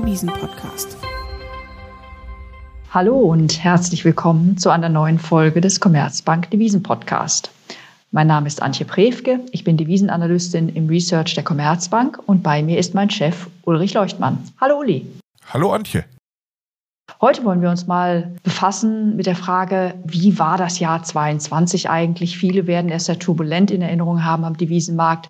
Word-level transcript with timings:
Devisen-Podcast. 0.00 0.96
Hallo 2.90 3.18
und 3.18 3.62
herzlich 3.62 4.02
willkommen 4.06 4.56
zu 4.56 4.70
einer 4.70 4.88
neuen 4.88 5.18
Folge 5.18 5.60
des 5.60 5.78
Commerzbank 5.78 6.50
Devisen 6.50 6.82
Podcast. 6.82 7.50
Mein 8.10 8.26
Name 8.26 8.46
ist 8.46 8.62
Antje 8.62 8.86
Prewke, 8.86 9.40
ich 9.52 9.62
bin 9.62 9.76
Devisenanalystin 9.76 10.70
im 10.70 10.88
Research 10.88 11.34
der 11.34 11.44
Commerzbank 11.44 12.18
und 12.24 12.42
bei 12.42 12.62
mir 12.62 12.78
ist 12.78 12.94
mein 12.94 13.10
Chef 13.10 13.48
Ulrich 13.64 13.92
Leuchtmann. 13.92 14.38
Hallo 14.58 14.78
Uli. 14.78 15.06
Hallo 15.52 15.70
Antje. 15.70 16.06
Heute 17.20 17.44
wollen 17.44 17.60
wir 17.60 17.68
uns 17.68 17.86
mal 17.86 18.34
befassen 18.42 19.16
mit 19.16 19.26
der 19.26 19.36
Frage, 19.36 19.96
wie 20.06 20.38
war 20.38 20.56
das 20.56 20.78
Jahr 20.78 21.02
22 21.02 21.90
eigentlich? 21.90 22.38
Viele 22.38 22.66
werden 22.66 22.90
es 22.90 23.04
sehr 23.04 23.18
turbulent 23.18 23.70
in 23.70 23.82
Erinnerung 23.82 24.24
haben 24.24 24.44
am 24.44 24.56
Devisenmarkt 24.56 25.28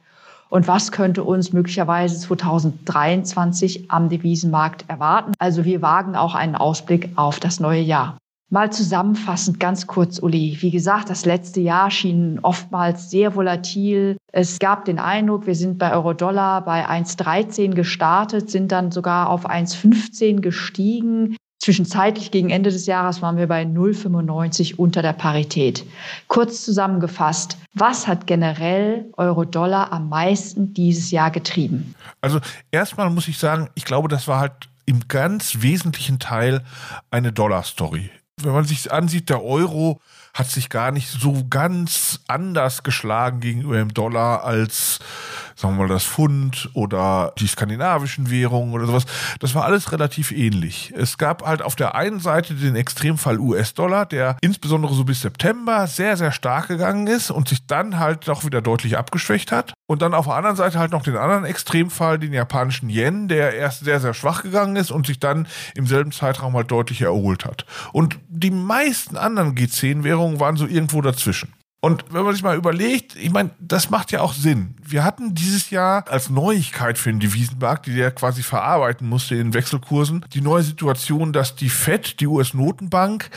und 0.50 0.68
was 0.68 0.92
könnte 0.92 1.24
uns 1.24 1.52
möglicherweise 1.52 2.18
2023 2.18 3.90
am 3.90 4.08
Devisenmarkt 4.10 4.84
erwarten. 4.88 5.32
Also 5.38 5.64
wir 5.64 5.80
wagen 5.80 6.16
auch 6.16 6.34
einen 6.34 6.56
Ausblick 6.56 7.10
auf 7.16 7.40
das 7.40 7.60
neue 7.60 7.80
Jahr. 7.80 8.18
Mal 8.52 8.72
zusammenfassend 8.72 9.60
ganz 9.60 9.86
kurz, 9.86 10.18
Uli. 10.18 10.58
Wie 10.60 10.72
gesagt, 10.72 11.08
das 11.08 11.24
letzte 11.24 11.60
Jahr 11.60 11.88
schien 11.92 12.40
oftmals 12.42 13.08
sehr 13.08 13.36
volatil. 13.36 14.16
Es 14.32 14.58
gab 14.58 14.84
den 14.84 14.98
Eindruck, 14.98 15.46
wir 15.46 15.54
sind 15.54 15.78
bei 15.78 15.92
Euro-Dollar 15.92 16.64
bei 16.64 16.84
1,13 16.84 17.74
gestartet, 17.74 18.50
sind 18.50 18.72
dann 18.72 18.90
sogar 18.90 19.30
auf 19.30 19.48
1,15 19.48 20.40
gestiegen. 20.40 21.36
Zwischenzeitlich 21.60 22.30
gegen 22.30 22.48
Ende 22.48 22.70
des 22.70 22.86
Jahres 22.86 23.20
waren 23.20 23.36
wir 23.36 23.46
bei 23.46 23.64
0,95 23.64 24.76
unter 24.76 25.02
der 25.02 25.12
Parität. 25.12 25.84
Kurz 26.26 26.64
zusammengefasst, 26.64 27.58
was 27.74 28.06
hat 28.06 28.26
generell 28.26 29.10
Euro-Dollar 29.18 29.92
am 29.92 30.08
meisten 30.08 30.72
dieses 30.72 31.10
Jahr 31.10 31.30
getrieben? 31.30 31.94
Also 32.22 32.40
erstmal 32.70 33.10
muss 33.10 33.28
ich 33.28 33.38
sagen, 33.38 33.68
ich 33.74 33.84
glaube, 33.84 34.08
das 34.08 34.26
war 34.26 34.40
halt 34.40 34.70
im 34.86 35.06
ganz 35.06 35.60
wesentlichen 35.60 36.18
Teil 36.18 36.62
eine 37.10 37.30
Dollar-Story. 37.30 38.10
Wenn 38.42 38.52
man 38.52 38.64
sich 38.64 38.90
ansieht, 38.90 39.28
der 39.28 39.44
Euro 39.44 40.00
hat 40.34 40.48
sich 40.48 40.68
gar 40.68 40.92
nicht 40.92 41.08
so 41.08 41.44
ganz 41.48 42.20
anders 42.28 42.82
geschlagen 42.82 43.40
gegenüber 43.40 43.76
dem 43.76 43.92
Dollar 43.92 44.44
als 44.44 45.00
sagen 45.60 45.76
wir 45.76 45.86
mal, 45.86 45.92
das 45.92 46.04
Pfund 46.04 46.70
oder 46.72 47.32
die 47.38 47.46
skandinavischen 47.46 48.30
Währungen 48.30 48.72
oder 48.72 48.86
sowas. 48.86 49.04
Das 49.40 49.54
war 49.54 49.64
alles 49.64 49.92
relativ 49.92 50.32
ähnlich. 50.32 50.92
Es 50.96 51.18
gab 51.18 51.44
halt 51.44 51.62
auf 51.62 51.76
der 51.76 51.94
einen 51.94 52.20
Seite 52.20 52.54
den 52.54 52.76
Extremfall 52.76 53.38
US-Dollar, 53.38 54.06
der 54.06 54.36
insbesondere 54.40 54.94
so 54.94 55.04
bis 55.04 55.20
September 55.20 55.86
sehr, 55.86 56.16
sehr 56.16 56.32
stark 56.32 56.68
gegangen 56.68 57.06
ist 57.06 57.30
und 57.30 57.48
sich 57.48 57.66
dann 57.66 57.98
halt 57.98 58.28
auch 58.28 58.44
wieder 58.44 58.62
deutlich 58.62 58.96
abgeschwächt 58.96 59.52
hat. 59.52 59.74
Und 59.86 60.02
dann 60.02 60.14
auf 60.14 60.26
der 60.26 60.36
anderen 60.36 60.56
Seite 60.56 60.78
halt 60.78 60.92
noch 60.92 61.02
den 61.02 61.16
anderen 61.16 61.44
Extremfall, 61.44 62.18
den 62.18 62.32
japanischen 62.32 62.88
Yen, 62.88 63.28
der 63.28 63.54
erst 63.54 63.84
sehr, 63.84 64.00
sehr 64.00 64.14
schwach 64.14 64.42
gegangen 64.42 64.76
ist 64.76 64.90
und 64.90 65.06
sich 65.06 65.18
dann 65.18 65.46
im 65.74 65.86
selben 65.86 66.12
Zeitraum 66.12 66.54
halt 66.54 66.70
deutlich 66.70 67.02
erholt 67.02 67.44
hat. 67.44 67.66
Und 67.92 68.18
die 68.28 68.52
meisten 68.52 69.16
anderen 69.16 69.54
G10-Währungen 69.54 70.19
waren 70.40 70.56
so 70.56 70.66
irgendwo 70.66 71.00
dazwischen. 71.00 71.54
Und 71.82 72.04
wenn 72.10 72.24
man 72.24 72.34
sich 72.34 72.42
mal 72.42 72.56
überlegt, 72.56 73.16
ich 73.16 73.30
meine, 73.30 73.50
das 73.58 73.88
macht 73.88 74.12
ja 74.12 74.20
auch 74.20 74.34
Sinn. 74.34 74.74
Wir 74.86 75.02
hatten 75.02 75.34
dieses 75.34 75.70
Jahr 75.70 76.04
als 76.08 76.28
Neuigkeit 76.28 76.98
für 76.98 77.10
den 77.10 77.20
Devisenmarkt, 77.20 77.86
die 77.86 77.94
der 77.94 78.10
quasi 78.10 78.42
verarbeiten 78.42 79.08
musste 79.08 79.36
in 79.36 79.54
Wechselkursen, 79.54 80.26
die 80.34 80.42
neue 80.42 80.62
Situation, 80.62 81.32
dass 81.32 81.56
die 81.56 81.70
Fed, 81.70 82.20
die 82.20 82.26
US-Notenbank, 82.26 83.30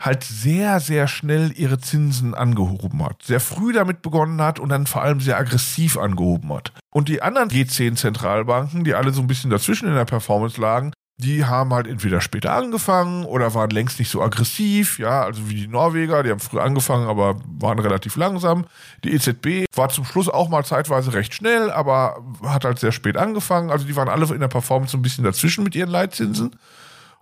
halt 0.00 0.24
sehr, 0.24 0.80
sehr 0.80 1.06
schnell 1.06 1.52
ihre 1.54 1.78
Zinsen 1.78 2.34
angehoben 2.34 3.04
hat. 3.04 3.22
Sehr 3.22 3.38
früh 3.38 3.72
damit 3.72 4.02
begonnen 4.02 4.42
hat 4.42 4.58
und 4.58 4.70
dann 4.70 4.88
vor 4.88 5.02
allem 5.02 5.20
sehr 5.20 5.38
aggressiv 5.38 5.96
angehoben 5.96 6.52
hat. 6.52 6.72
Und 6.90 7.08
die 7.08 7.22
anderen 7.22 7.48
G10-Zentralbanken, 7.48 8.82
die 8.82 8.94
alle 8.94 9.12
so 9.12 9.20
ein 9.20 9.28
bisschen 9.28 9.50
dazwischen 9.50 9.86
in 9.86 9.94
der 9.94 10.04
Performance 10.04 10.60
lagen, 10.60 10.92
die 11.18 11.44
haben 11.44 11.72
halt 11.72 11.86
entweder 11.86 12.20
später 12.20 12.52
angefangen 12.52 13.24
oder 13.24 13.54
waren 13.54 13.70
längst 13.70 14.00
nicht 14.00 14.10
so 14.10 14.20
aggressiv, 14.20 14.98
ja, 14.98 15.22
also 15.22 15.48
wie 15.48 15.54
die 15.54 15.68
Norweger, 15.68 16.24
die 16.24 16.30
haben 16.30 16.40
früh 16.40 16.58
angefangen, 16.58 17.08
aber 17.08 17.36
waren 17.46 17.78
relativ 17.78 18.16
langsam. 18.16 18.66
Die 19.04 19.12
EZB 19.12 19.66
war 19.76 19.90
zum 19.90 20.04
Schluss 20.04 20.28
auch 20.28 20.48
mal 20.48 20.64
zeitweise 20.64 21.12
recht 21.12 21.32
schnell, 21.32 21.70
aber 21.70 22.24
hat 22.42 22.64
halt 22.64 22.80
sehr 22.80 22.90
spät 22.90 23.16
angefangen. 23.16 23.70
Also 23.70 23.86
die 23.86 23.94
waren 23.94 24.08
alle 24.08 24.26
in 24.34 24.40
der 24.40 24.48
Performance 24.48 24.96
ein 24.96 25.02
bisschen 25.02 25.22
dazwischen 25.22 25.62
mit 25.62 25.76
ihren 25.76 25.90
Leitzinsen. 25.90 26.56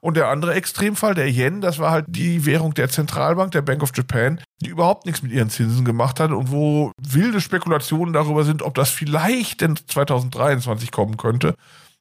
Und 0.00 0.16
der 0.16 0.28
andere 0.28 0.54
Extremfall, 0.54 1.14
der 1.14 1.28
Yen, 1.30 1.60
das 1.60 1.78
war 1.78 1.92
halt 1.92 2.06
die 2.08 2.44
Währung 2.44 2.74
der 2.74 2.88
Zentralbank, 2.88 3.52
der 3.52 3.62
Bank 3.62 3.82
of 3.82 3.92
Japan, 3.94 4.40
die 4.60 4.70
überhaupt 4.70 5.06
nichts 5.06 5.22
mit 5.22 5.30
ihren 5.30 5.50
Zinsen 5.50 5.84
gemacht 5.84 6.18
hat 6.18 6.32
und 6.32 6.50
wo 6.50 6.90
wilde 7.00 7.40
Spekulationen 7.40 8.12
darüber 8.12 8.42
sind, 8.42 8.62
ob 8.62 8.74
das 8.74 8.90
vielleicht 8.90 9.60
denn 9.60 9.76
2023 9.76 10.90
kommen 10.90 11.18
könnte 11.18 11.54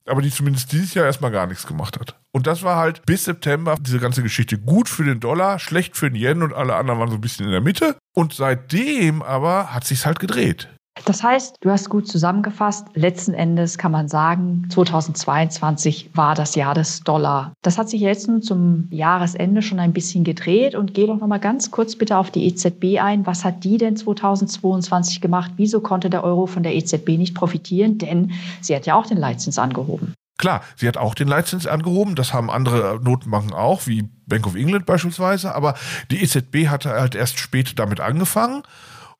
aber 0.05 0.21
die 0.21 0.31
zumindest 0.31 0.71
dieses 0.71 0.93
Jahr 0.93 1.05
erstmal 1.05 1.31
gar 1.31 1.47
nichts 1.47 1.67
gemacht 1.67 1.99
hat. 1.99 2.17
Und 2.31 2.47
das 2.47 2.63
war 2.63 2.77
halt 2.77 3.05
bis 3.05 3.25
September 3.25 3.75
diese 3.79 3.99
ganze 3.99 4.23
Geschichte 4.23 4.57
gut 4.57 4.89
für 4.89 5.03
den 5.03 5.19
Dollar, 5.19 5.59
schlecht 5.59 5.97
für 5.97 6.09
den 6.09 6.21
Yen 6.21 6.43
und 6.43 6.53
alle 6.53 6.75
anderen 6.75 6.99
waren 6.99 7.09
so 7.09 7.15
ein 7.15 7.21
bisschen 7.21 7.45
in 7.45 7.51
der 7.51 7.61
Mitte. 7.61 7.97
Und 8.15 8.33
seitdem 8.33 9.21
aber 9.21 9.73
hat 9.73 9.85
sich's 9.85 10.05
halt 10.05 10.19
gedreht. 10.19 10.69
Das 11.05 11.23
heißt, 11.23 11.55
du 11.61 11.69
hast 11.69 11.89
gut 11.89 12.07
zusammengefasst. 12.07 12.87
Letzten 12.93 13.33
Endes 13.33 13.77
kann 13.77 13.91
man 13.91 14.07
sagen, 14.07 14.67
2022 14.69 16.11
war 16.13 16.35
das 16.35 16.55
Jahr 16.55 16.75
des 16.75 17.01
Dollar. 17.01 17.53
Das 17.61 17.77
hat 17.77 17.89
sich 17.89 18.01
jetzt 18.01 18.27
nun 18.27 18.41
zum 18.41 18.87
Jahresende 18.91 19.61
schon 19.61 19.79
ein 19.79 19.93
bisschen 19.93 20.23
gedreht 20.23 20.75
und 20.75 20.93
geh 20.93 21.07
doch 21.07 21.19
noch 21.19 21.27
mal 21.27 21.39
ganz 21.39 21.71
kurz 21.71 21.95
bitte 21.95 22.17
auf 22.17 22.31
die 22.31 22.45
EZB 22.47 22.99
ein. 23.01 23.25
Was 23.25 23.43
hat 23.43 23.63
die 23.63 23.77
denn 23.77 23.95
2022 23.95 25.21
gemacht? 25.21 25.53
Wieso 25.57 25.81
konnte 25.81 26.09
der 26.09 26.23
Euro 26.23 26.45
von 26.45 26.63
der 26.63 26.75
EZB 26.75 27.09
nicht 27.17 27.35
profitieren? 27.35 27.97
Denn 27.97 28.31
sie 28.61 28.75
hat 28.75 28.85
ja 28.85 28.95
auch 28.95 29.05
den 29.05 29.17
Leitzins 29.17 29.57
angehoben. 29.57 30.13
Klar, 30.37 30.61
sie 30.75 30.87
hat 30.87 30.97
auch 30.97 31.13
den 31.13 31.27
Leitzins 31.27 31.67
angehoben. 31.67 32.15
Das 32.15 32.33
haben 32.33 32.49
andere 32.49 32.99
Notenbanken 33.03 33.53
auch, 33.53 33.85
wie 33.85 34.09
Bank 34.25 34.47
of 34.47 34.55
England 34.55 34.85
beispielsweise. 34.85 35.53
Aber 35.53 35.75
die 36.09 36.23
EZB 36.23 36.67
hatte 36.67 36.89
halt 36.91 37.15
erst 37.15 37.39
spät 37.39 37.77
damit 37.77 37.99
angefangen 37.99 38.63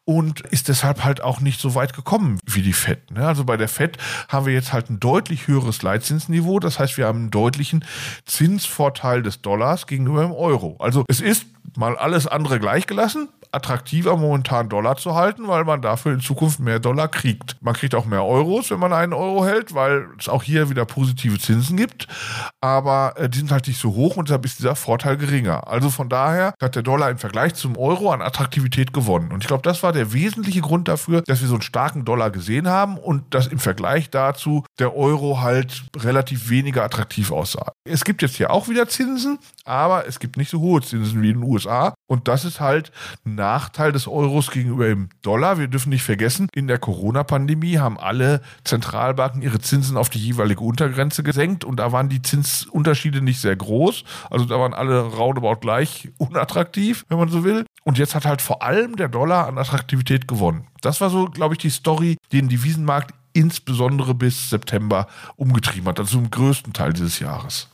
und 0.06 0.42
ist 0.42 0.68
deshalb 0.68 1.04
halt 1.04 1.22
auch 1.22 1.42
nicht 1.42 1.60
so 1.60 1.76
weit 1.76 1.94
gekommen 1.94 2.40
wie 2.46 2.62
die 2.62 2.74
FED. 2.74 3.12
Ne? 3.12 3.26
Also 3.26 3.46
bei 3.46 3.58
der 3.58 3.68
FED 3.68 3.98
haben 4.30 4.46
wir 4.46 4.54
jetzt 4.54 4.74
halt 4.74 4.90
ein 4.90 5.00
deutlich 5.00 5.48
höheres 5.48 5.82
Leitzinsniveau. 5.84 6.60
Das 6.60 6.80
heißt, 6.80 6.98
wir 6.98 7.06
haben 7.06 7.20
einen 7.20 7.32
deutlichen 7.32 7.86
Zinsvorteil 8.26 9.22
des 9.22 9.42
Dollars 9.42 9.88
gegenüber 9.88 10.24
dem 10.24 10.32
Euro. 10.32 10.78
Also 10.80 11.06
es 11.08 11.22
ist 11.22 11.46
mal 11.78 11.98
alles 11.98 12.28
andere 12.28 12.60
gleichgelassen, 12.60 13.30
attraktiver 13.52 14.16
momentan 14.18 14.70
Dollar 14.70 14.96
zu 14.98 15.16
halten, 15.16 15.48
weil 15.48 15.66
man 15.66 15.82
dafür 15.82 16.14
in 16.14 16.22
Zukunft 16.22 16.60
mehr 16.60 16.80
Dollar 16.80 17.08
kriegt. 17.08 17.58
Man 17.62 17.74
kriegt 17.74 17.96
auch 17.96 18.06
mehr 18.06 18.24
Euros, 18.24 18.72
wenn 18.72 18.80
man 18.80 18.94
einen 18.94 19.14
Euro 19.14 19.46
hält, 19.46 19.74
weil 19.74 20.08
es 20.18 20.30
auch 20.30 20.44
hier 20.44 20.70
wieder 20.70 20.86
positive 20.86 21.38
Zinsen 21.38 21.78
gibt. 21.78 22.08
Aber 22.62 23.14
äh, 23.18 23.30
die 23.30 23.40
sind 23.40 23.52
halt 23.52 23.68
nicht 23.68 23.80
so 23.80 23.94
hoch 23.94 24.16
und 24.18 24.30
deshalb 24.30 24.46
ist 24.46 24.60
dieser 24.60 24.76
Vorteil 24.76 25.18
geringer. 25.18 25.68
Also 25.68 25.90
von 25.90 26.10
daher 26.10 26.54
hat 26.62 26.76
der 26.76 26.84
Dollar 26.84 27.10
im 27.10 27.18
Vergleich 27.18 27.56
zum 27.56 27.78
Euro 27.78 28.12
an 28.12 28.22
Attraktivität 28.22 28.94
gewonnen. 28.94 29.32
Und 29.32 29.44
ich 29.44 29.48
glaube, 29.48 29.64
das 29.64 29.84
war 29.84 29.92
der 29.92 30.14
wesentliche 30.14 30.62
Grund 30.62 30.88
dafür, 30.88 31.22
dass 31.22 31.42
wir 31.42 31.48
so 31.48 31.56
einen 31.56 31.62
starken 31.62 32.06
Dollar 32.06 32.32
gesehen 32.32 32.68
haben 32.68 32.98
und 32.98 33.34
dass 33.34 33.48
im 33.48 33.60
Vergleich 33.60 34.10
dazu 34.10 34.64
der 34.80 34.96
Euro 34.96 35.42
halt 35.42 35.84
relativ 35.98 36.50
weniger 36.50 36.84
attraktiv 36.84 37.32
aussah. 37.32 37.74
Es 37.84 38.04
gibt 38.04 38.22
jetzt 38.22 38.38
hier 38.38 38.52
auch 38.52 38.70
wieder 38.70 38.88
Zinsen, 38.88 39.40
aber 39.66 40.08
es 40.08 40.20
gibt 40.20 40.38
nicht 40.38 40.50
so 40.50 40.60
hohe 40.60 40.82
Zinsen 40.82 41.22
wie 41.22 41.32
in 41.32 41.42
den 41.42 41.50
USA. 41.50 41.94
Und 42.08 42.28
das 42.28 42.46
ist 42.46 42.60
halt 42.60 42.92
ein 43.26 43.41
Nachteil 43.42 43.92
des 43.92 44.08
Euros 44.08 44.52
gegenüber 44.52 44.86
dem 44.86 45.10
Dollar. 45.24 45.58
Wir 45.58 45.68
dürfen 45.68 45.90
nicht 45.90 46.04
vergessen, 46.04 46.48
in 46.54 46.68
der 46.68 46.78
Corona-Pandemie 46.78 47.80
haben 47.80 47.98
alle 47.98 48.42
Zentralbanken 48.64 49.42
ihre 49.42 49.60
Zinsen 49.60 49.98
auf 49.98 50.10
die 50.10 50.20
jeweilige 50.20 50.62
Untergrenze 50.62 51.24
gesenkt 51.24 51.66
und 51.66 51.78
da 51.78 51.92
waren 51.92 52.08
die 52.08 52.22
Zinsunterschiede 52.22 53.22
nicht 53.22 53.42
sehr 53.42 53.56
groß. 53.56 54.04
Also 54.30 54.46
da 54.46 54.60
waren 54.60 54.76
alle 54.76 55.02
roundabout 55.02 55.60
gleich 55.60 56.12
unattraktiv, 56.20 57.04
wenn 57.10 57.18
man 57.18 57.30
so 57.30 57.44
will. 57.44 57.66
Und 57.84 57.98
jetzt 57.98 58.14
hat 58.14 58.26
halt 58.26 58.44
vor 58.44 58.62
allem 58.62 58.96
der 58.96 59.10
Dollar 59.10 59.48
an 59.48 59.58
Attraktivität 59.58 60.28
gewonnen. 60.28 60.68
Das 60.82 61.02
war 61.02 61.10
so, 61.10 61.26
glaube 61.26 61.56
ich, 61.56 61.58
die 61.58 61.72
Story, 61.72 62.18
die 62.32 62.42
den 62.42 62.50
Devisenmarkt 62.50 63.16
insbesondere 63.34 64.14
bis 64.14 64.52
September 64.52 65.08
umgetrieben 65.36 65.88
hat, 65.88 66.00
also 66.00 66.20
im 66.20 66.30
größten 66.30 66.74
Teil 66.74 66.94
dieses 66.94 67.20
Jahres. 67.20 67.70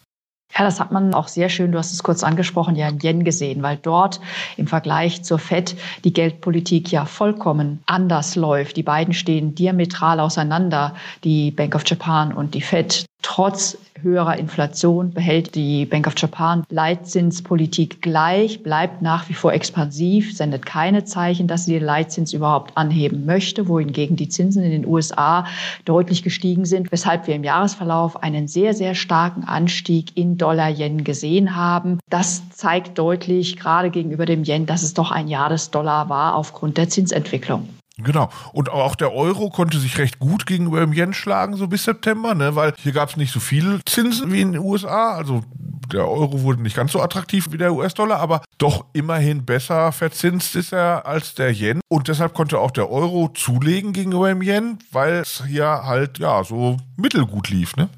Ja, 0.56 0.64
das 0.64 0.80
hat 0.80 0.92
man 0.92 1.14
auch 1.14 1.28
sehr 1.28 1.50
schön, 1.50 1.72
du 1.72 1.78
hast 1.78 1.92
es 1.92 2.04
kurz 2.04 2.24
angesprochen, 2.24 2.76
ja 2.76 2.88
in 2.88 3.00
Yen 3.02 3.24
gesehen, 3.24 3.62
weil 3.62 3.78
dort 3.78 4.20
im 4.56 4.66
Vergleich 4.66 5.24
zur 5.24 5.40
FED 5.40 5.76
die 6.04 6.14
Geldpolitik 6.14 6.92
ja 6.92 7.06
vollkommen 7.06 7.84
anders 7.86 8.36
läuft. 8.36 8.78
Die 8.78 8.84
beiden 8.84 9.14
stehen 9.14 9.56
diametral 9.56 10.20
auseinander, 10.20 10.96
die 11.24 11.52
Bank 11.52 11.76
of 11.76 11.84
Japan 11.86 12.34
und 12.34 12.54
die 12.54 12.62
FED. 12.62 13.06
Trotz 13.22 13.78
höherer 14.02 14.38
Inflation 14.38 15.12
behält 15.12 15.56
die 15.56 15.86
Bank 15.86 16.08
of 16.08 16.14
Japan 16.18 16.64
Leitzinspolitik 16.70 18.02
gleich, 18.02 18.64
bleibt 18.64 19.02
nach 19.02 19.28
wie 19.28 19.34
vor 19.34 19.54
expansiv, 19.54 20.36
sendet 20.36 20.66
keine 20.66 21.04
Zeichen, 21.04 21.48
dass 21.48 21.66
sie 21.66 21.74
den 21.74 21.84
Leitzins 21.84 22.34
überhaupt 22.34 22.78
anheben 22.78 23.26
möchte, 23.26 23.68
wohingegen 23.68 24.16
die 24.16 24.30
Zinsen 24.30 24.64
in 24.64 24.72
den 24.72 24.86
USA 24.86 25.46
deutlich 25.86 26.24
gestiegen 26.24 26.66
sind, 26.66 26.92
weshalb 26.92 27.28
wir 27.28 27.36
im 27.36 27.44
Jahresverlauf 27.44 28.22
einen 28.24 28.48
sehr, 28.48 28.74
sehr 28.74 28.96
starken 28.96 29.44
Anstieg 29.44 30.16
in 30.16 30.38
Dollar-Yen 30.38 31.04
gesehen 31.04 31.56
haben. 31.56 32.00
Das 32.10 32.50
zeigt 32.50 32.98
deutlich, 32.98 33.58
gerade 33.58 33.90
gegenüber 33.90 34.26
dem 34.26 34.44
Yen, 34.44 34.66
dass 34.66 34.84
es 34.84 34.94
doch 34.94 35.12
ein 35.12 35.28
Jahr 35.28 35.50
des 35.50 35.72
Dollar 35.72 36.10
war 36.10 36.36
aufgrund 36.36 36.78
der 36.78 36.90
Zinsentwicklung. 36.90 37.68
Genau. 37.98 38.30
Und 38.54 38.70
auch 38.70 38.96
der 38.96 39.14
Euro 39.14 39.50
konnte 39.50 39.80
sich 39.80 39.98
recht 39.98 40.20
gut 40.20 40.46
gegenüber 40.46 40.82
dem 40.82 40.94
Yen 40.94 41.14
schlagen, 41.14 41.56
so 41.56 41.68
bis 41.68 41.84
September, 41.84 42.36
ne? 42.36 42.56
weil 42.56 42.74
hier 42.78 42.92
gab 42.92 43.10
es 43.10 43.18
nicht 43.18 43.34
so 43.34 43.40
viele 43.40 43.80
Zinsen 43.86 44.32
wie 44.32 44.42
in 44.42 44.52
den 44.52 44.62
USA. 44.62 45.16
Also 45.16 45.44
der 45.92 46.08
Euro 46.08 46.44
wurde 46.44 46.62
nicht 46.62 46.76
ganz 46.76 46.92
so 46.92 47.02
attraktiv 47.02 47.48
wie 47.52 47.58
der 47.58 47.74
US-Dollar, 47.74 48.20
aber 48.20 48.42
doch 48.58 48.86
immerhin 48.94 49.46
besser 49.46 49.92
verzinst 49.92 50.56
ist 50.56 50.74
er 50.74 51.06
als 51.06 51.34
der 51.34 51.52
Yen. 51.52 51.80
Und 51.88 52.08
deshalb 52.08 52.34
konnte 52.34 52.60
auch 52.60 52.72
der 52.72 52.92
Euro 52.92 53.30
zulegen 53.30 53.94
gegenüber 53.94 54.30
dem 54.30 54.42
Yen, 54.42 54.78
weil 54.92 55.14
es 55.14 55.44
hier 55.48 55.66
halt 55.66 56.20
ja 56.20 56.44
so 56.44 56.78
mittelgut 56.98 57.50
lief. 57.50 57.76
Ne? 57.78 57.90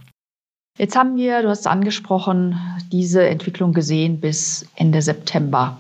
Jetzt 0.77 0.95
haben 0.95 1.17
wir, 1.17 1.41
du 1.41 1.49
hast 1.49 1.61
es 1.61 1.67
angesprochen, 1.67 2.57
diese 2.89 3.27
Entwicklung 3.27 3.73
gesehen 3.73 4.21
bis 4.21 4.65
Ende 4.75 5.01
September. 5.01 5.77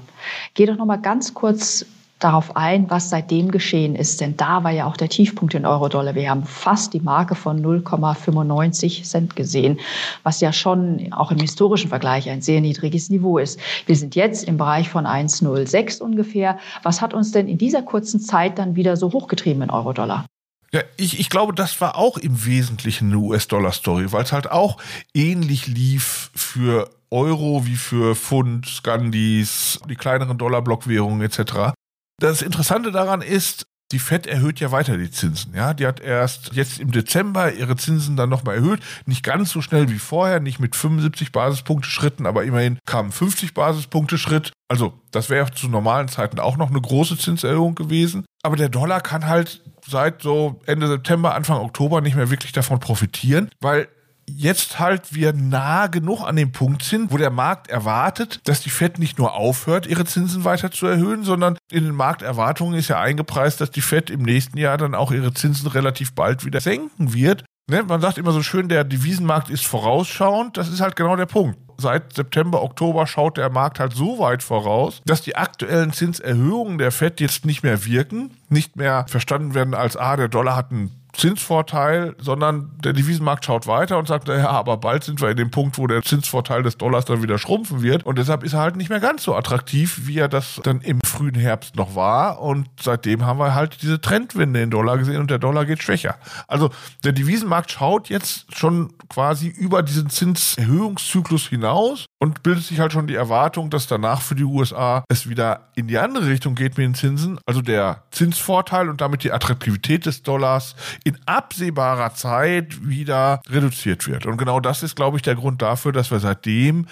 Geh 0.55 0.65
doch 0.65 0.75
noch 0.75 0.85
mal 0.85 0.97
ganz 0.97 1.33
kurz 1.33 1.85
darauf 2.19 2.55
ein, 2.55 2.89
was 2.89 3.09
seitdem 3.09 3.49
geschehen 3.49 3.95
ist. 3.95 4.21
Denn 4.21 4.35
da 4.37 4.63
war 4.63 4.71
ja 4.71 4.85
auch 4.85 4.97
der 4.97 5.09
Tiefpunkt 5.09 5.53
in 5.53 5.65
Euro-Dollar. 5.65 6.15
Wir 6.15 6.29
haben 6.29 6.43
fast 6.43 6.93
die 6.93 6.99
Marke 6.99 7.35
von 7.35 7.63
0,95 7.63 9.03
Cent 9.03 9.35
gesehen, 9.35 9.79
was 10.23 10.41
ja 10.41 10.51
schon 10.51 11.11
auch 11.13 11.31
im 11.31 11.39
historischen 11.39 11.89
Vergleich 11.89 12.29
ein 12.29 12.41
sehr 12.41 12.61
niedriges 12.61 13.09
Niveau 13.09 13.37
ist. 13.37 13.59
Wir 13.85 13.95
sind 13.95 14.15
jetzt 14.15 14.43
im 14.43 14.57
Bereich 14.57 14.89
von 14.89 15.05
1,06 15.05 16.01
ungefähr. 16.01 16.59
Was 16.83 17.01
hat 17.01 17.13
uns 17.13 17.31
denn 17.31 17.47
in 17.47 17.57
dieser 17.57 17.81
kurzen 17.81 18.19
Zeit 18.19 18.59
dann 18.59 18.75
wieder 18.75 18.97
so 18.97 19.11
hochgetrieben 19.13 19.63
in 19.63 19.69
Euro-Dollar? 19.69 20.25
Ja, 20.71 20.81
ich, 20.97 21.19
ich 21.19 21.29
glaube, 21.29 21.53
das 21.53 21.81
war 21.81 21.97
auch 21.97 22.17
im 22.17 22.45
Wesentlichen 22.45 23.11
eine 23.11 23.17
US-Dollar-Story, 23.17 24.11
weil 24.11 24.23
es 24.23 24.31
halt 24.31 24.51
auch 24.51 24.77
ähnlich 25.15 25.65
lief 25.65 26.29
für 26.35 26.91
Euro 27.09 27.65
wie 27.65 27.75
für 27.75 28.15
Pfund, 28.15 28.67
Scandis, 28.67 29.79
die 29.89 29.95
kleineren 29.95 30.37
Dollar-Blockwährungen 30.37 31.21
etc. 31.21 31.73
Das 32.19 32.41
Interessante 32.41 32.91
daran 32.91 33.21
ist, 33.21 33.65
die 33.91 33.99
Fed 33.99 34.27
erhöht 34.27 34.59
ja 34.59 34.71
weiter 34.71 34.97
die 34.97 35.09
Zinsen. 35.09 35.53
Ja, 35.55 35.73
die 35.73 35.87
hat 35.87 35.99
erst 35.99 36.53
jetzt 36.53 36.79
im 36.79 36.91
Dezember 36.91 37.51
ihre 37.53 37.75
Zinsen 37.75 38.15
dann 38.15 38.29
nochmal 38.29 38.55
erhöht. 38.55 38.81
Nicht 39.07 39.23
ganz 39.23 39.49
so 39.49 39.61
schnell 39.61 39.89
wie 39.89 39.97
vorher, 39.97 40.39
nicht 40.39 40.59
mit 40.59 40.75
75 40.75 41.31
Basispunkte 41.31 41.89
Schritten, 41.89 42.27
aber 42.27 42.43
immerhin 42.43 42.77
kamen 42.85 43.11
50 43.11 43.55
Basispunkte 43.55 44.19
Schritt. 44.19 44.51
Also, 44.67 44.93
das 45.11 45.31
wäre 45.31 45.51
zu 45.51 45.69
normalen 45.69 46.07
Zeiten 46.07 46.39
auch 46.39 46.57
noch 46.57 46.69
eine 46.69 46.81
große 46.81 47.17
Zinserhöhung 47.17 47.73
gewesen. 47.73 48.25
Aber 48.43 48.55
der 48.55 48.69
Dollar 48.69 49.01
kann 49.01 49.25
halt 49.25 49.63
seit 49.87 50.21
so 50.21 50.61
Ende 50.67 50.87
September, 50.87 51.33
Anfang 51.33 51.57
Oktober 51.57 52.01
nicht 52.01 52.15
mehr 52.15 52.29
wirklich 52.29 52.51
davon 52.51 52.79
profitieren, 52.79 53.49
weil 53.59 53.87
jetzt 54.35 54.79
halt 54.79 55.13
wir 55.13 55.33
nah 55.33 55.87
genug 55.87 56.23
an 56.23 56.35
dem 56.35 56.51
Punkt 56.51 56.83
sind, 56.83 57.11
wo 57.11 57.17
der 57.17 57.29
Markt 57.29 57.69
erwartet, 57.69 58.41
dass 58.45 58.61
die 58.61 58.69
Fed 58.69 58.99
nicht 58.99 59.17
nur 59.17 59.33
aufhört, 59.33 59.87
ihre 59.87 60.05
Zinsen 60.05 60.43
weiter 60.43 60.71
zu 60.71 60.87
erhöhen, 60.87 61.23
sondern 61.23 61.57
in 61.71 61.83
den 61.83 61.95
Markterwartungen 61.95 62.77
ist 62.77 62.87
ja 62.87 62.99
eingepreist, 62.99 63.61
dass 63.61 63.71
die 63.71 63.81
Fed 63.81 64.09
im 64.09 64.23
nächsten 64.23 64.57
Jahr 64.57 64.77
dann 64.77 64.95
auch 64.95 65.11
ihre 65.11 65.33
Zinsen 65.33 65.67
relativ 65.67 66.13
bald 66.13 66.45
wieder 66.45 66.61
senken 66.61 67.13
wird. 67.13 67.43
Ne? 67.69 67.83
Man 67.83 68.01
sagt 68.01 68.17
immer 68.17 68.31
so 68.31 68.41
schön, 68.41 68.67
der 68.67 68.83
Devisenmarkt 68.83 69.49
ist 69.49 69.65
vorausschauend. 69.65 70.57
Das 70.57 70.69
ist 70.69 70.81
halt 70.81 70.95
genau 70.95 71.15
der 71.15 71.27
Punkt. 71.27 71.57
Seit 71.77 72.13
September, 72.13 72.61
Oktober 72.61 73.07
schaut 73.07 73.37
der 73.37 73.49
Markt 73.49 73.79
halt 73.79 73.93
so 73.93 74.19
weit 74.19 74.43
voraus, 74.43 75.01
dass 75.05 75.21
die 75.21 75.37
aktuellen 75.37 75.93
Zinserhöhungen 75.93 76.77
der 76.77 76.91
Fed 76.91 77.21
jetzt 77.21 77.45
nicht 77.45 77.63
mehr 77.63 77.85
wirken, 77.85 78.31
nicht 78.49 78.75
mehr 78.75 79.05
verstanden 79.07 79.53
werden 79.53 79.73
als, 79.73 79.95
ah, 79.95 80.17
der 80.17 80.27
Dollar 80.27 80.57
hat 80.57 80.71
einen 80.71 80.98
Zinsvorteil, 81.13 82.15
sondern 82.19 82.71
der 82.83 82.93
Devisenmarkt 82.93 83.45
schaut 83.45 83.67
weiter 83.67 83.97
und 83.97 84.07
sagt, 84.07 84.27
ja, 84.27 84.49
aber 84.49 84.77
bald 84.77 85.03
sind 85.03 85.21
wir 85.21 85.29
in 85.29 85.37
dem 85.37 85.51
Punkt, 85.51 85.77
wo 85.77 85.87
der 85.87 86.03
Zinsvorteil 86.03 86.63
des 86.63 86.77
Dollars 86.77 87.05
dann 87.05 87.23
wieder 87.23 87.37
schrumpfen 87.37 87.81
wird. 87.81 88.05
Und 88.05 88.17
deshalb 88.17 88.43
ist 88.43 88.53
er 88.53 88.59
halt 88.61 88.75
nicht 88.75 88.89
mehr 88.89 88.99
ganz 88.99 89.23
so 89.23 89.35
attraktiv, 89.35 90.01
wie 90.03 90.17
er 90.17 90.27
das 90.27 90.59
dann 90.63 90.81
im 90.81 90.99
frühen 91.05 91.35
Herbst 91.35 91.75
noch 91.75 91.95
war. 91.95 92.41
Und 92.41 92.67
seitdem 92.79 93.25
haben 93.25 93.39
wir 93.39 93.55
halt 93.55 93.81
diese 93.81 94.01
Trendwende 94.01 94.61
in 94.61 94.69
Dollar 94.69 94.97
gesehen 94.97 95.17
und 95.17 95.31
der 95.31 95.39
Dollar 95.39 95.65
geht 95.65 95.81
schwächer. 95.83 96.15
Also 96.47 96.69
der 97.03 97.11
Devisenmarkt 97.11 97.71
schaut 97.71 98.09
jetzt 98.09 98.55
schon 98.55 98.93
quasi 99.09 99.47
über 99.47 99.83
diesen 99.83 100.09
Zinserhöhungszyklus 100.09 101.47
hinaus 101.47 102.05
und 102.19 102.43
bildet 102.43 102.65
sich 102.65 102.79
halt 102.79 102.91
schon 102.91 103.07
die 103.07 103.15
Erwartung, 103.15 103.69
dass 103.69 103.87
danach 103.87 104.21
für 104.21 104.35
die 104.35 104.43
USA 104.43 105.03
es 105.07 105.29
wieder 105.29 105.69
in 105.75 105.87
die 105.87 105.97
andere 105.97 106.27
Richtung 106.27 106.53
geht 106.53 106.77
mit 106.77 106.85
den 106.85 106.93
Zinsen. 106.93 107.39
Also 107.45 107.61
der 107.61 108.03
Zinsvorteil 108.11 108.89
und 108.89 108.99
damit 108.99 109.23
die 109.23 109.31
Attraktivität 109.31 110.05
des 110.05 110.21
Dollars 110.21 110.75
in 111.05 111.17
absehbarer 111.25 112.13
Zeit 112.13 112.87
wieder 112.87 113.41
reduziert 113.49 114.05
wird. 114.07 114.25
Und 114.25 114.37
genau 114.37 114.59
das 114.59 114.83
ist, 114.83 114.95
glaube 114.95 115.17
ich, 115.17 115.23
der 115.23 115.35
Grund 115.35 115.61
dafür, 115.61 115.93
dass 115.93 116.11
wir 116.11 116.19
seitdem 116.19 116.87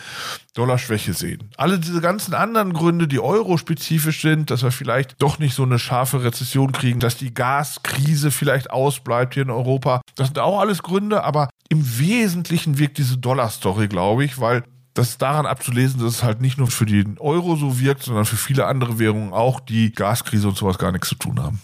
Dollarschwäche 0.54 1.14
sehen. 1.14 1.52
Alle 1.58 1.78
diese 1.78 2.02
ganzen 2.02 2.34
anderen 2.34 2.74
Gründe, 2.74 3.08
die 3.08 3.20
eurospezifisch 3.20 4.22
sind, 4.22 4.50
dass 4.50 4.64
wir 4.64 4.72
vielleicht 4.72 5.22
doch 5.22 5.40
nicht 5.40 5.54
so 5.54 5.64
eine 5.64 5.78
scharfe 5.78 6.24
Rezession 6.24 6.72
kriegen, 6.72 7.00
dass 7.00 7.18
die 7.18 7.34
Gaskrise 7.34 8.32
vielleicht 8.32 8.72
ausbleibt 8.72 9.34
hier 9.34 9.44
in 9.44 9.50
Europa, 9.50 10.02
das 10.16 10.28
sind 10.28 10.40
auch 10.40 10.60
alles 10.60 10.82
Gründe, 10.82 11.24
aber 11.24 11.50
im 11.70 12.00
Wesentlichen 12.00 12.80
wirkt 12.80 12.98
diese 12.98 13.18
Dollar-Story, 13.18 13.88
glaube 13.88 14.24
ich, 14.24 14.40
weil 14.40 14.64
das 14.98 15.18
daran 15.18 15.46
abzulesen, 15.46 16.02
dass 16.02 16.16
es 16.16 16.24
halt 16.24 16.42
nicht 16.42 16.58
nur 16.58 16.68
für 16.68 16.86
den 16.86 17.18
Euro 17.20 17.56
so 17.56 17.80
wirkt, 17.80 18.04
sondern 18.04 18.26
für 18.26 18.36
viele 18.36 18.66
andere 18.66 19.00
Währungen 19.00 19.34
auch, 19.34 19.60
die 19.60 19.92
Gaskrise 19.92 20.48
und 20.48 20.58
sowas 20.58 20.78
gar 20.78 20.92
nichts 20.92 21.10
zu 21.10 21.16
tun 21.16 21.42
haben. 21.42 21.62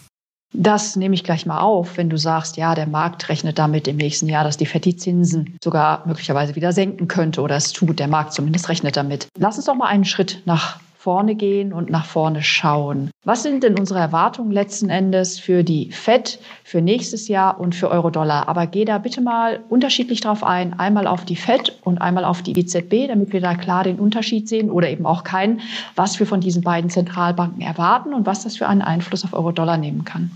Das 0.56 0.94
nehme 0.94 1.16
ich 1.16 1.24
gleich 1.24 1.46
mal 1.46 1.58
auf, 1.58 1.96
wenn 1.96 2.08
du 2.08 2.16
sagst, 2.16 2.56
ja, 2.56 2.76
der 2.76 2.86
Markt 2.86 3.28
rechnet 3.28 3.58
damit 3.58 3.88
im 3.88 3.96
nächsten 3.96 4.28
Jahr, 4.28 4.44
dass 4.44 4.56
die 4.56 4.66
FED 4.66 4.84
die 4.84 4.96
Zinsen 4.96 5.58
sogar 5.62 6.06
möglicherweise 6.06 6.54
wieder 6.54 6.72
senken 6.72 7.08
könnte 7.08 7.40
oder 7.40 7.56
es 7.56 7.72
tut. 7.72 7.98
Der 7.98 8.06
Markt 8.06 8.32
zumindest 8.34 8.68
rechnet 8.68 8.96
damit. 8.96 9.26
Lass 9.36 9.56
uns 9.56 9.66
doch 9.66 9.74
mal 9.74 9.88
einen 9.88 10.04
Schritt 10.04 10.42
nach 10.44 10.78
vorne 11.04 11.34
gehen 11.34 11.74
und 11.74 11.90
nach 11.90 12.06
vorne 12.06 12.42
schauen. 12.42 13.10
Was 13.24 13.42
sind 13.42 13.62
denn 13.62 13.78
unsere 13.78 14.00
Erwartungen 14.00 14.50
letzten 14.50 14.88
Endes 14.88 15.38
für 15.38 15.62
die 15.62 15.90
FED, 15.90 16.38
für 16.64 16.80
nächstes 16.80 17.28
Jahr 17.28 17.60
und 17.60 17.74
für 17.74 17.90
Euro-Dollar? 17.90 18.48
Aber 18.48 18.66
geh 18.66 18.86
da 18.86 18.96
bitte 18.96 19.20
mal 19.20 19.60
unterschiedlich 19.68 20.22
drauf 20.22 20.42
ein. 20.42 20.78
Einmal 20.78 21.06
auf 21.06 21.26
die 21.26 21.36
FED 21.36 21.78
und 21.84 22.00
einmal 22.00 22.24
auf 22.24 22.40
die 22.40 22.58
EZB, 22.58 23.08
damit 23.08 23.34
wir 23.34 23.42
da 23.42 23.54
klar 23.54 23.84
den 23.84 23.98
Unterschied 23.98 24.48
sehen 24.48 24.70
oder 24.70 24.88
eben 24.88 25.04
auch 25.04 25.24
keinen, 25.24 25.60
was 25.94 26.18
wir 26.18 26.26
von 26.26 26.40
diesen 26.40 26.62
beiden 26.62 26.88
Zentralbanken 26.88 27.60
erwarten 27.60 28.14
und 28.14 28.24
was 28.24 28.42
das 28.42 28.56
für 28.56 28.66
einen 28.66 28.80
Einfluss 28.80 29.24
auf 29.24 29.34
Euro-Dollar 29.34 29.76
nehmen 29.76 30.06
kann. 30.06 30.30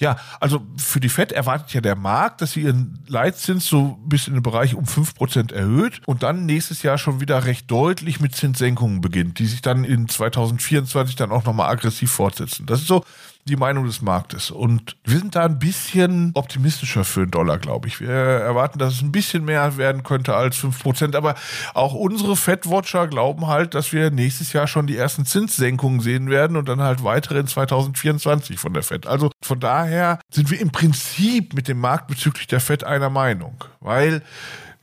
Ja, 0.00 0.16
also 0.38 0.64
für 0.76 1.00
die 1.00 1.08
FED 1.08 1.32
erwartet 1.32 1.74
ja 1.74 1.80
der 1.80 1.96
Markt, 1.96 2.40
dass 2.40 2.52
sie 2.52 2.62
ihren 2.62 3.00
Leitzins 3.08 3.66
so 3.66 3.98
bis 4.06 4.28
in 4.28 4.34
den 4.34 4.44
Bereich 4.44 4.76
um 4.76 4.86
fünf 4.86 5.14
Prozent 5.14 5.50
erhöht 5.50 6.00
und 6.06 6.22
dann 6.22 6.46
nächstes 6.46 6.84
Jahr 6.84 6.98
schon 6.98 7.20
wieder 7.20 7.44
recht 7.46 7.68
deutlich 7.68 8.20
mit 8.20 8.34
Zinssenkungen 8.34 9.00
beginnt, 9.00 9.40
die 9.40 9.46
sich 9.46 9.60
dann 9.60 9.82
in 9.82 10.08
2024 10.08 11.16
dann 11.16 11.32
auch 11.32 11.44
nochmal 11.44 11.70
aggressiv 11.70 12.12
fortsetzen. 12.12 12.66
Das 12.66 12.80
ist 12.80 12.86
so 12.86 13.04
die 13.48 13.56
Meinung 13.56 13.86
des 13.86 14.02
Marktes. 14.02 14.50
Und 14.50 14.96
wir 15.04 15.18
sind 15.18 15.34
da 15.34 15.44
ein 15.44 15.58
bisschen 15.58 16.32
optimistischer 16.34 17.04
für 17.04 17.20
den 17.20 17.30
Dollar, 17.30 17.58
glaube 17.58 17.88
ich. 17.88 18.00
Wir 18.00 18.10
erwarten, 18.10 18.78
dass 18.78 18.94
es 18.94 19.02
ein 19.02 19.12
bisschen 19.12 19.44
mehr 19.44 19.76
werden 19.76 20.02
könnte 20.02 20.34
als 20.34 20.56
5%. 20.56 21.16
Aber 21.16 21.34
auch 21.74 21.94
unsere 21.94 22.36
Fed-Watcher 22.36 23.08
glauben 23.08 23.46
halt, 23.46 23.74
dass 23.74 23.92
wir 23.92 24.10
nächstes 24.10 24.52
Jahr 24.52 24.66
schon 24.66 24.86
die 24.86 24.96
ersten 24.96 25.24
Zinssenkungen 25.24 26.00
sehen 26.00 26.30
werden 26.30 26.56
und 26.56 26.68
dann 26.68 26.80
halt 26.80 27.02
weitere 27.04 27.40
in 27.40 27.46
2024 27.46 28.58
von 28.58 28.74
der 28.74 28.82
Fed. 28.82 29.06
Also 29.06 29.30
von 29.42 29.60
daher 29.60 30.20
sind 30.30 30.50
wir 30.50 30.60
im 30.60 30.70
Prinzip 30.70 31.54
mit 31.54 31.68
dem 31.68 31.80
Markt 31.80 32.08
bezüglich 32.08 32.46
der 32.46 32.60
Fed 32.60 32.84
einer 32.84 33.10
Meinung. 33.10 33.64
Weil 33.80 34.22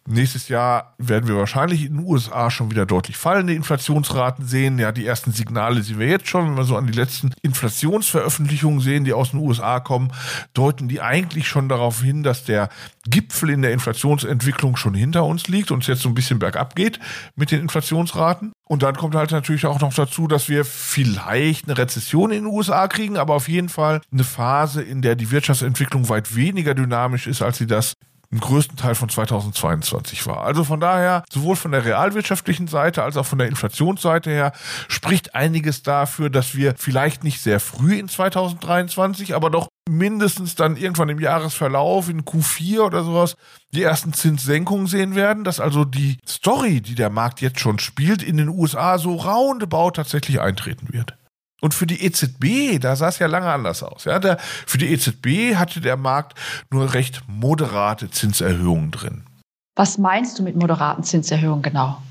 Nächstes 0.08 0.50
Jahr 0.50 0.94
werden 1.00 1.28
wir 1.28 1.36
wahrscheinlich 1.36 1.84
in 1.84 1.98
den 1.98 2.06
USA 2.06 2.52
schon 2.52 2.70
wieder 2.70 2.86
deutlich 2.86 3.18
fallende 3.18 3.56
Inflationsraten 3.56 4.46
sehen. 4.46 4.78
Ja, 4.78 4.92
die 4.92 5.04
ersten 5.04 5.32
Signale 5.32 5.82
sehen 5.82 5.98
wir 5.98 6.08
jetzt 6.08 6.28
schon, 6.28 6.48
wenn 6.48 6.56
wir 6.56 6.64
so 6.64 6.78
an 6.78 6.86
die 6.86 6.94
letzten 6.94 7.34
Inflationsveröffentlichungen 7.42 8.82
sehen, 8.82 9.04
die 9.04 9.14
aus 9.14 9.32
den 9.32 9.40
USA 9.40 9.80
kommen, 9.80 10.12
deuten 10.54 10.88
die 10.88 11.02
eigentlich 11.02 11.48
schon 11.48 11.70
darauf 11.70 12.04
hin, 12.04 12.22
dass 12.22 12.44
der 12.44 12.70
Gipfel 13.10 13.50
in 13.50 13.64
der 13.64 13.74
Inflationsentwicklung 13.74 14.76
schon 14.76 14.94
hinter 14.94 15.26
uns 15.26 15.48
liegt 15.48 15.72
und 15.72 15.82
es 15.82 15.88
jetzt 15.88 16.02
so 16.02 16.10
ein 16.10 16.16
bisschen 16.16 16.38
bergab 16.38 16.76
geht 16.76 17.00
mit 17.36 17.50
den 17.50 17.62
Inflationsraten. 17.62 18.52
Und 18.68 18.84
dann 18.84 18.96
kommt 18.96 19.16
halt 19.16 19.32
natürlich 19.32 19.66
auch 19.66 19.80
noch 19.80 19.94
dazu, 19.94 20.28
dass 20.28 20.50
wir 20.50 20.66
vielleicht 20.66 21.66
eine 21.66 21.80
Rezession 21.80 22.30
in 22.32 22.44
den 22.44 22.54
USA 22.54 22.88
kriegen, 22.88 23.18
aber 23.18 23.34
auf 23.34 23.48
jeden 23.48 23.70
Fall 23.70 24.02
eine 24.12 24.24
Phase, 24.24 24.84
in 24.84 25.02
der 25.02 25.16
die 25.16 25.32
Wirtschaftsentwicklung 25.32 26.10
weit 26.10 26.36
weniger 26.36 26.76
dynamisch 26.76 27.26
ist, 27.26 27.42
als 27.42 27.58
sie 27.58 27.68
das 27.68 27.96
im 28.36 28.42
größten 28.42 28.76
Teil 28.76 28.96
von 28.96 29.08
2022 29.08 30.28
war. 30.28 30.44
Also 30.44 30.66
von 30.66 30.82
daher, 30.82 31.24
sowohl 31.32 31.56
von 31.56 31.72
der 31.72 31.86
realwirtschaftlichen 31.86 32.68
Seite 32.68 33.02
als 33.02 33.16
auch 33.16 33.26
von 33.26 33.40
der 33.40 33.48
Inflationsseite 33.48 34.30
her, 34.30 34.52
spricht 34.90 35.36
einiges 35.36 35.84
dafür, 35.84 36.30
dass 36.30 36.54
wir 36.54 36.76
vielleicht 36.78 37.24
nicht 37.24 37.40
sehr 37.40 37.62
früh 37.62 37.98
in 37.98 38.10
2023, 38.10 39.36
aber 39.36 39.50
doch 39.50 39.70
mindestens 39.90 40.56
dann 40.56 40.76
irgendwann 40.76 41.08
im 41.08 41.22
Jahresverlauf 41.22 42.10
in 42.10 42.24
Q4 42.24 42.82
oder 42.82 43.06
sowas 43.06 43.38
die 43.74 43.84
ersten 43.84 44.12
Zinssenkungen 44.12 44.88
sehen 44.88 45.16
werden, 45.16 45.46
dass 45.46 45.62
also 45.62 45.86
die 45.86 46.18
Story, 46.28 46.82
die 46.82 46.96
der 46.96 47.10
Markt 47.10 47.40
jetzt 47.40 47.62
schon 47.62 47.80
spielt, 47.80 48.22
in 48.22 48.36
den 48.36 48.50
USA 48.50 48.98
so 48.98 49.16
roundabout 49.16 49.92
tatsächlich 49.92 50.42
eintreten 50.42 50.88
wird. 50.92 51.16
Und 51.66 51.74
für 51.74 51.88
die 51.88 52.06
EZB, 52.06 52.80
da 52.80 52.96
sah 52.96 53.08
es 53.08 53.18
ja 53.18 53.26
lange 53.26 53.48
anders 53.48 53.82
aus. 53.82 54.06
Ja, 54.06 54.20
der, 54.20 54.38
für 54.38 54.78
die 54.78 54.94
EZB 54.94 55.56
hatte 55.56 55.82
der 55.82 55.98
Markt 55.98 56.38
nur 56.70 56.94
recht 56.94 57.24
moderate 57.26 58.12
Zinserhöhungen 58.12 58.92
drin. 58.92 59.24
Was 59.76 59.98
meinst 59.98 60.38
du 60.38 60.44
mit 60.44 60.56
moderaten 60.56 61.04
Zinserhöhungen 61.04 61.64
genau? 61.64 62.04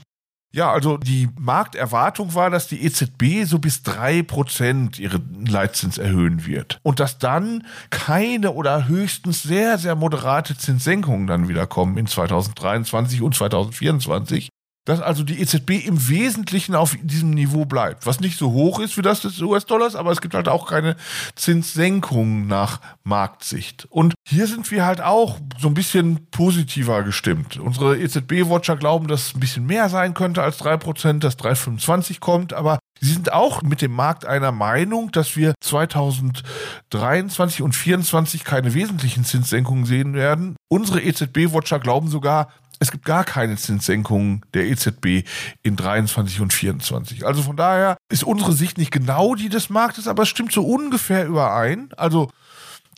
Ja, 0.53 0.73
also 0.73 0.97
die 0.97 1.29
Markterwartung 1.39 2.35
war, 2.35 2.51
dass 2.51 2.67
die 2.67 2.85
EZB 2.85 3.45
so 3.45 3.61
bis 3.61 3.85
drei 3.85 4.25
Prozent 4.25 4.99
ihren 4.99 5.47
Leitzins 5.47 5.99
erhöhen 5.99 6.47
wird. 6.47 6.81
Und 6.83 6.99
dass 6.99 7.19
dann 7.19 7.65
keine 7.91 8.55
oder 8.55 8.89
höchstens 8.89 9.45
sehr, 9.45 9.79
sehr 9.79 9.95
moderate 9.95 10.57
Zinssenkungen 10.57 11.29
dann 11.29 11.49
wieder 11.49 11.69
kommen 11.69 11.97
in 11.97 12.09
2023 12.09 13.23
und 13.23 13.37
2024 13.37 14.49
dass 14.85 15.01
also 15.01 15.23
die 15.23 15.41
EZB 15.41 15.87
im 15.87 16.09
Wesentlichen 16.09 16.75
auf 16.75 16.97
diesem 17.03 17.31
Niveau 17.31 17.65
bleibt, 17.65 18.07
was 18.07 18.21
nicht 18.21 18.39
so 18.39 18.53
hoch 18.53 18.81
ist 18.81 18.97
wie 18.97 19.03
das 19.03 19.21
des 19.21 19.41
US-Dollars, 19.41 19.97
aber 19.97 20.11
es 20.11 20.21
gibt 20.21 20.35
halt 20.35 20.49
auch 20.49 20.67
keine 20.67 20.97
Zinssenkungen 21.35 22.47
nach 22.47 22.81
Marktsicht. 23.03 23.87
Und 23.91 24.15
hier 24.27 24.47
sind 24.47 24.71
wir 24.71 24.85
halt 24.85 25.01
auch 25.01 25.39
so 25.59 25.69
ein 25.69 25.75
bisschen 25.75 26.27
positiver 26.31 27.03
gestimmt. 27.03 27.59
Unsere 27.59 27.99
EZB-Watcher 27.99 28.77
glauben, 28.77 29.09
dass 29.09 29.29
es 29.29 29.35
ein 29.35 29.41
bisschen 29.41 29.67
mehr 29.67 29.89
sein 29.89 30.15
könnte 30.15 30.43
als 30.43 30.61
3%, 30.61 31.21
dass 31.21 31.39
3,25 31.39 32.21
kommt, 32.21 32.53
aber 32.53 32.79
Sie 33.01 33.13
sind 33.13 33.33
auch 33.33 33.63
mit 33.63 33.83
dem 33.83 33.93
Markt 33.93 34.25
einer 34.25 34.53
Meinung, 34.53 35.11
dass 35.11 35.37
wir 35.37 35.55
2023 35.61 37.61
und 37.61 37.75
2024 37.75 38.45
keine 38.45 38.73
wesentlichen 38.73 39.25
Zinssenkungen 39.25 39.85
sehen 39.85 40.15
werden. 40.15 40.55
Unsere 40.71 41.03
EZB-Watcher 41.03 41.81
glauben 41.81 42.09
sogar, 42.09 42.53
es 42.79 42.91
gibt 42.91 43.05
gar 43.05 43.25
keine 43.25 43.57
Zinssenkungen 43.57 44.43
der 44.53 44.67
EZB 44.67 45.27
in 45.63 45.77
23 45.77 46.41
und 46.41 46.53
24. 46.53 47.27
Also 47.27 47.43
von 47.43 47.57
daher 47.57 47.97
ist 48.11 48.25
unsere 48.25 48.53
Sicht 48.53 48.79
nicht 48.79 48.91
genau 48.91 49.35
die 49.35 49.49
des 49.49 49.71
Marktes, 49.71 50.09
aber 50.09 50.25
es 50.25 50.29
stimmt 50.29 50.53
so 50.53 50.65
ungefähr 50.65 51.27
überein. 51.27 51.89
Also 51.97 52.31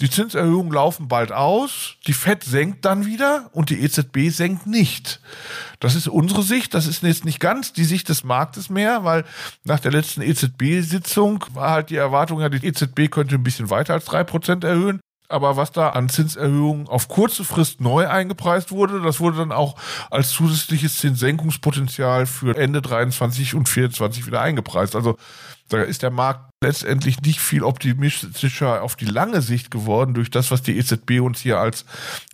die 0.00 0.10
Zinserhöhungen 0.10 0.72
laufen 0.72 1.08
bald 1.08 1.32
aus, 1.32 1.96
die 2.06 2.12
Fed 2.12 2.44
senkt 2.44 2.84
dann 2.84 3.06
wieder 3.06 3.48
und 3.52 3.70
die 3.70 3.80
EZB 3.80 4.28
senkt 4.28 4.66
nicht. 4.66 5.20
Das 5.80 5.94
ist 5.94 6.06
unsere 6.06 6.42
Sicht, 6.42 6.74
das 6.74 6.86
ist 6.86 7.02
jetzt 7.02 7.24
nicht 7.24 7.40
ganz 7.40 7.72
die 7.72 7.84
Sicht 7.84 8.10
des 8.10 8.22
Marktes 8.22 8.68
mehr, 8.68 9.04
weil 9.04 9.24
nach 9.64 9.80
der 9.80 9.92
letzten 9.92 10.20
EZB-Sitzung 10.20 11.44
war 11.54 11.70
halt 11.70 11.90
die 11.90 11.96
Erwartung, 11.96 12.40
ja, 12.40 12.50
die 12.50 12.66
EZB 12.66 13.10
könnte 13.10 13.36
ein 13.36 13.42
bisschen 13.42 13.70
weiter 13.70 13.94
als 13.94 14.04
drei 14.04 14.22
Prozent 14.22 14.64
erhöhen. 14.64 15.00
Aber 15.28 15.56
was 15.56 15.72
da 15.72 15.90
an 15.90 16.08
Zinserhöhungen 16.08 16.88
auf 16.88 17.08
kurze 17.08 17.44
Frist 17.44 17.80
neu 17.80 18.06
eingepreist 18.08 18.70
wurde, 18.70 19.00
das 19.00 19.20
wurde 19.20 19.38
dann 19.38 19.52
auch 19.52 19.76
als 20.10 20.30
zusätzliches 20.30 20.98
Zinssenkungspotenzial 20.98 22.26
für 22.26 22.56
Ende 22.56 22.82
23 22.82 23.54
und 23.54 23.68
24 23.68 24.26
wieder 24.26 24.40
eingepreist. 24.40 24.94
Also 24.94 25.16
da 25.68 25.82
ist 25.82 26.02
der 26.02 26.10
Markt 26.10 26.50
letztendlich 26.62 27.20
nicht 27.22 27.40
viel 27.40 27.64
optimistischer 27.64 28.82
auf 28.82 28.94
die 28.94 29.04
lange 29.04 29.42
Sicht 29.42 29.70
geworden 29.70 30.14
durch 30.14 30.30
das, 30.30 30.50
was 30.52 30.62
die 30.62 30.78
EZB 30.78 31.20
uns 31.20 31.40
hier 31.40 31.58
als 31.58 31.84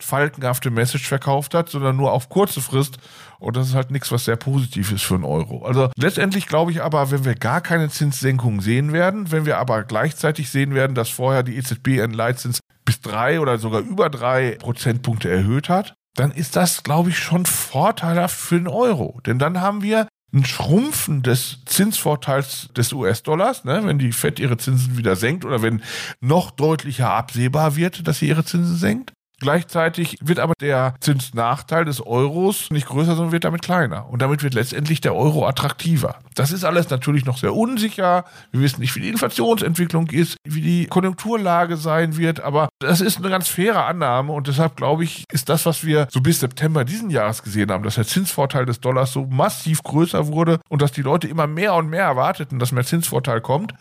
falkenhafte 0.00 0.70
Message 0.70 1.08
verkauft 1.08 1.54
hat, 1.54 1.70
sondern 1.70 1.96
nur 1.96 2.12
auf 2.12 2.28
kurze 2.28 2.60
Frist. 2.60 2.98
Und 3.38 3.56
das 3.56 3.68
ist 3.68 3.74
halt 3.74 3.90
nichts, 3.90 4.12
was 4.12 4.26
sehr 4.26 4.36
positiv 4.36 4.92
ist 4.92 5.02
für 5.02 5.14
einen 5.14 5.24
Euro. 5.24 5.64
Also 5.64 5.90
letztendlich 5.96 6.46
glaube 6.46 6.72
ich 6.72 6.82
aber, 6.82 7.10
wenn 7.10 7.24
wir 7.24 7.34
gar 7.34 7.62
keine 7.62 7.88
Zinssenkungen 7.88 8.60
sehen 8.60 8.92
werden, 8.92 9.32
wenn 9.32 9.46
wir 9.46 9.58
aber 9.58 9.82
gleichzeitig 9.84 10.50
sehen 10.50 10.74
werden, 10.74 10.94
dass 10.94 11.08
vorher 11.08 11.42
die 11.42 11.56
EZB 11.56 12.02
einen 12.02 12.14
Leitzins 12.14 12.60
bis 12.92 13.00
drei 13.00 13.40
oder 13.40 13.58
sogar 13.58 13.80
über 13.80 14.10
drei 14.10 14.56
Prozentpunkte 14.58 15.30
erhöht 15.30 15.68
hat, 15.68 15.94
dann 16.14 16.30
ist 16.30 16.56
das, 16.56 16.82
glaube 16.82 17.08
ich, 17.08 17.18
schon 17.18 17.46
vorteilhaft 17.46 18.36
für 18.36 18.56
den 18.56 18.68
Euro. 18.68 19.20
Denn 19.24 19.38
dann 19.38 19.60
haben 19.60 19.82
wir 19.82 20.08
ein 20.34 20.44
Schrumpfen 20.44 21.22
des 21.22 21.62
Zinsvorteils 21.64 22.68
des 22.76 22.92
US-Dollars, 22.92 23.64
ne, 23.64 23.82
wenn 23.84 23.98
die 23.98 24.12
Fed 24.12 24.38
ihre 24.38 24.56
Zinsen 24.56 24.96
wieder 24.96 25.16
senkt 25.16 25.44
oder 25.44 25.62
wenn 25.62 25.82
noch 26.20 26.50
deutlicher 26.50 27.10
absehbar 27.10 27.76
wird, 27.76 28.06
dass 28.06 28.18
sie 28.18 28.28
ihre 28.28 28.44
Zinsen 28.44 28.76
senkt. 28.76 29.12
Gleichzeitig 29.42 30.18
wird 30.20 30.38
aber 30.38 30.54
der 30.60 30.94
Zinsnachteil 31.00 31.84
des 31.84 32.00
Euros 32.00 32.70
nicht 32.70 32.86
größer, 32.86 33.16
sondern 33.16 33.32
wird 33.32 33.42
damit 33.42 33.60
kleiner. 33.60 34.08
Und 34.08 34.22
damit 34.22 34.44
wird 34.44 34.54
letztendlich 34.54 35.00
der 35.00 35.16
Euro 35.16 35.48
attraktiver. 35.48 36.14
Das 36.36 36.52
ist 36.52 36.64
alles 36.64 36.90
natürlich 36.90 37.24
noch 37.24 37.36
sehr 37.36 37.52
unsicher. 37.52 38.24
Wir 38.52 38.60
wissen 38.60 38.80
nicht, 38.80 38.94
wie 38.94 39.00
die 39.00 39.08
Inflationsentwicklung 39.08 40.10
ist, 40.10 40.36
wie 40.44 40.60
die 40.60 40.86
Konjunkturlage 40.86 41.76
sein 41.76 42.16
wird. 42.16 42.38
Aber 42.38 42.68
das 42.78 43.00
ist 43.00 43.18
eine 43.18 43.30
ganz 43.30 43.48
faire 43.48 43.84
Annahme. 43.86 44.32
Und 44.32 44.46
deshalb 44.46 44.76
glaube 44.76 45.02
ich, 45.02 45.24
ist 45.32 45.48
das, 45.48 45.66
was 45.66 45.84
wir 45.84 46.06
so 46.08 46.20
bis 46.20 46.38
September 46.38 46.84
diesen 46.84 47.10
Jahres 47.10 47.42
gesehen 47.42 47.72
haben, 47.72 47.82
dass 47.82 47.96
der 47.96 48.06
Zinsvorteil 48.06 48.64
des 48.64 48.78
Dollars 48.78 49.12
so 49.12 49.26
massiv 49.26 49.82
größer 49.82 50.28
wurde 50.28 50.60
und 50.68 50.82
dass 50.82 50.92
die 50.92 51.02
Leute 51.02 51.26
immer 51.26 51.48
mehr 51.48 51.74
und 51.74 51.90
mehr 51.90 52.04
erwarteten, 52.04 52.60
dass 52.60 52.70
mehr 52.70 52.84
Zinsvorteil 52.84 53.40
kommt, 53.40 53.74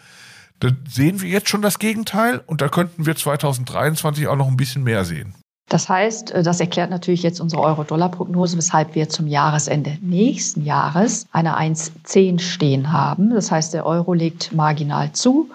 dann 0.59 0.77
sehen 0.87 1.21
wir 1.21 1.29
jetzt 1.29 1.49
schon 1.49 1.61
das 1.61 1.77
Gegenteil 1.77 2.41
und 2.47 2.61
da 2.61 2.69
könnten 2.69 3.05
wir 3.05 3.15
2023 3.15 4.27
auch 4.27 4.35
noch 4.35 4.47
ein 4.47 4.57
bisschen 4.57 4.83
mehr 4.83 5.05
sehen. 5.05 5.35
Das 5.71 5.87
heißt, 5.87 6.31
äh, 6.31 6.43
das 6.43 6.59
erklärt 6.59 6.89
natürlich 6.89 7.23
jetzt 7.23 7.39
unsere 7.39 7.61
Euro-Dollar-Prognose, 7.61 8.57
weshalb 8.57 8.93
wir 8.93 9.07
zum 9.07 9.25
Jahresende 9.25 9.97
nächsten 10.01 10.65
Jahres 10.65 11.27
eine 11.31 11.57
1,10 11.57 12.39
stehen 12.39 12.91
haben. 12.91 13.29
Das 13.33 13.51
heißt, 13.51 13.73
der 13.73 13.85
Euro 13.85 14.13
legt 14.13 14.51
marginal 14.51 15.13
zu, 15.13 15.49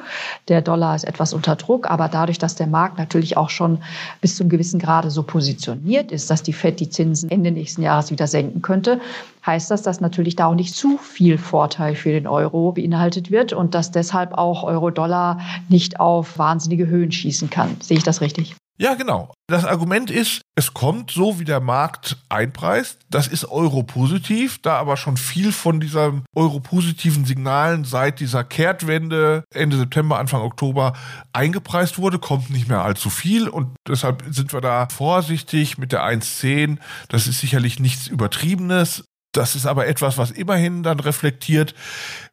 der 0.48 0.62
Dollar 0.62 0.96
ist 0.96 1.04
etwas 1.04 1.34
unter 1.34 1.54
Druck, 1.54 1.90
aber 1.90 2.08
dadurch, 2.08 2.38
dass 2.38 2.54
der 2.54 2.66
Markt 2.66 2.96
natürlich 2.96 3.36
auch 3.36 3.50
schon 3.50 3.82
bis 4.22 4.36
zu 4.36 4.42
einem 4.42 4.48
gewissen 4.48 4.80
Grade 4.80 5.10
so 5.10 5.22
positioniert 5.22 6.10
ist, 6.10 6.30
dass 6.30 6.42
die 6.42 6.54
Fed 6.54 6.80
die 6.80 6.88
Zinsen 6.88 7.30
Ende 7.30 7.50
nächsten 7.50 7.82
Jahres 7.82 8.10
wieder 8.10 8.26
senken 8.26 8.62
könnte, 8.62 9.02
heißt 9.44 9.70
das, 9.70 9.82
dass 9.82 10.00
natürlich 10.00 10.34
da 10.34 10.46
auch 10.46 10.54
nicht 10.54 10.74
zu 10.74 10.96
viel 10.96 11.36
Vorteil 11.36 11.94
für 11.94 12.12
den 12.12 12.26
Euro 12.26 12.72
beinhaltet 12.72 13.30
wird 13.30 13.52
und 13.52 13.74
dass 13.74 13.90
deshalb 13.90 14.32
auch 14.32 14.62
Euro-Dollar 14.62 15.40
nicht 15.68 16.00
auf 16.00 16.38
wahnsinnige 16.38 16.86
Höhen 16.86 17.12
schießen 17.12 17.50
kann. 17.50 17.76
Sehe 17.80 17.98
ich 17.98 18.02
das 18.02 18.22
richtig? 18.22 18.56
Ja, 18.78 18.94
genau. 18.94 19.32
Das 19.48 19.64
Argument 19.64 20.10
ist, 20.10 20.42
es 20.54 20.74
kommt 20.74 21.10
so, 21.10 21.38
wie 21.38 21.44
der 21.44 21.60
Markt 21.60 22.18
einpreist. 22.28 22.98
Das 23.08 23.26
ist 23.26 23.46
europositiv, 23.46 24.58
da 24.60 24.76
aber 24.76 24.98
schon 24.98 25.16
viel 25.16 25.52
von 25.52 25.80
diesen 25.80 26.24
europositiven 26.34 27.24
Signalen 27.24 27.84
seit 27.84 28.20
dieser 28.20 28.44
Kehrtwende 28.44 29.44
Ende 29.54 29.78
September, 29.78 30.18
Anfang 30.18 30.42
Oktober 30.42 30.92
eingepreist 31.32 31.98
wurde, 31.98 32.18
kommt 32.18 32.50
nicht 32.50 32.68
mehr 32.68 32.82
allzu 32.82 33.08
viel 33.08 33.48
und 33.48 33.76
deshalb 33.88 34.24
sind 34.28 34.52
wir 34.52 34.60
da 34.60 34.88
vorsichtig 34.88 35.78
mit 35.78 35.92
der 35.92 36.02
1.10. 36.02 36.78
Das 37.08 37.26
ist 37.26 37.40
sicherlich 37.40 37.80
nichts 37.80 38.08
Übertriebenes. 38.08 39.04
Das 39.32 39.54
ist 39.54 39.66
aber 39.66 39.86
etwas, 39.86 40.18
was 40.18 40.30
immerhin 40.30 40.82
dann 40.82 41.00
reflektiert, 41.00 41.74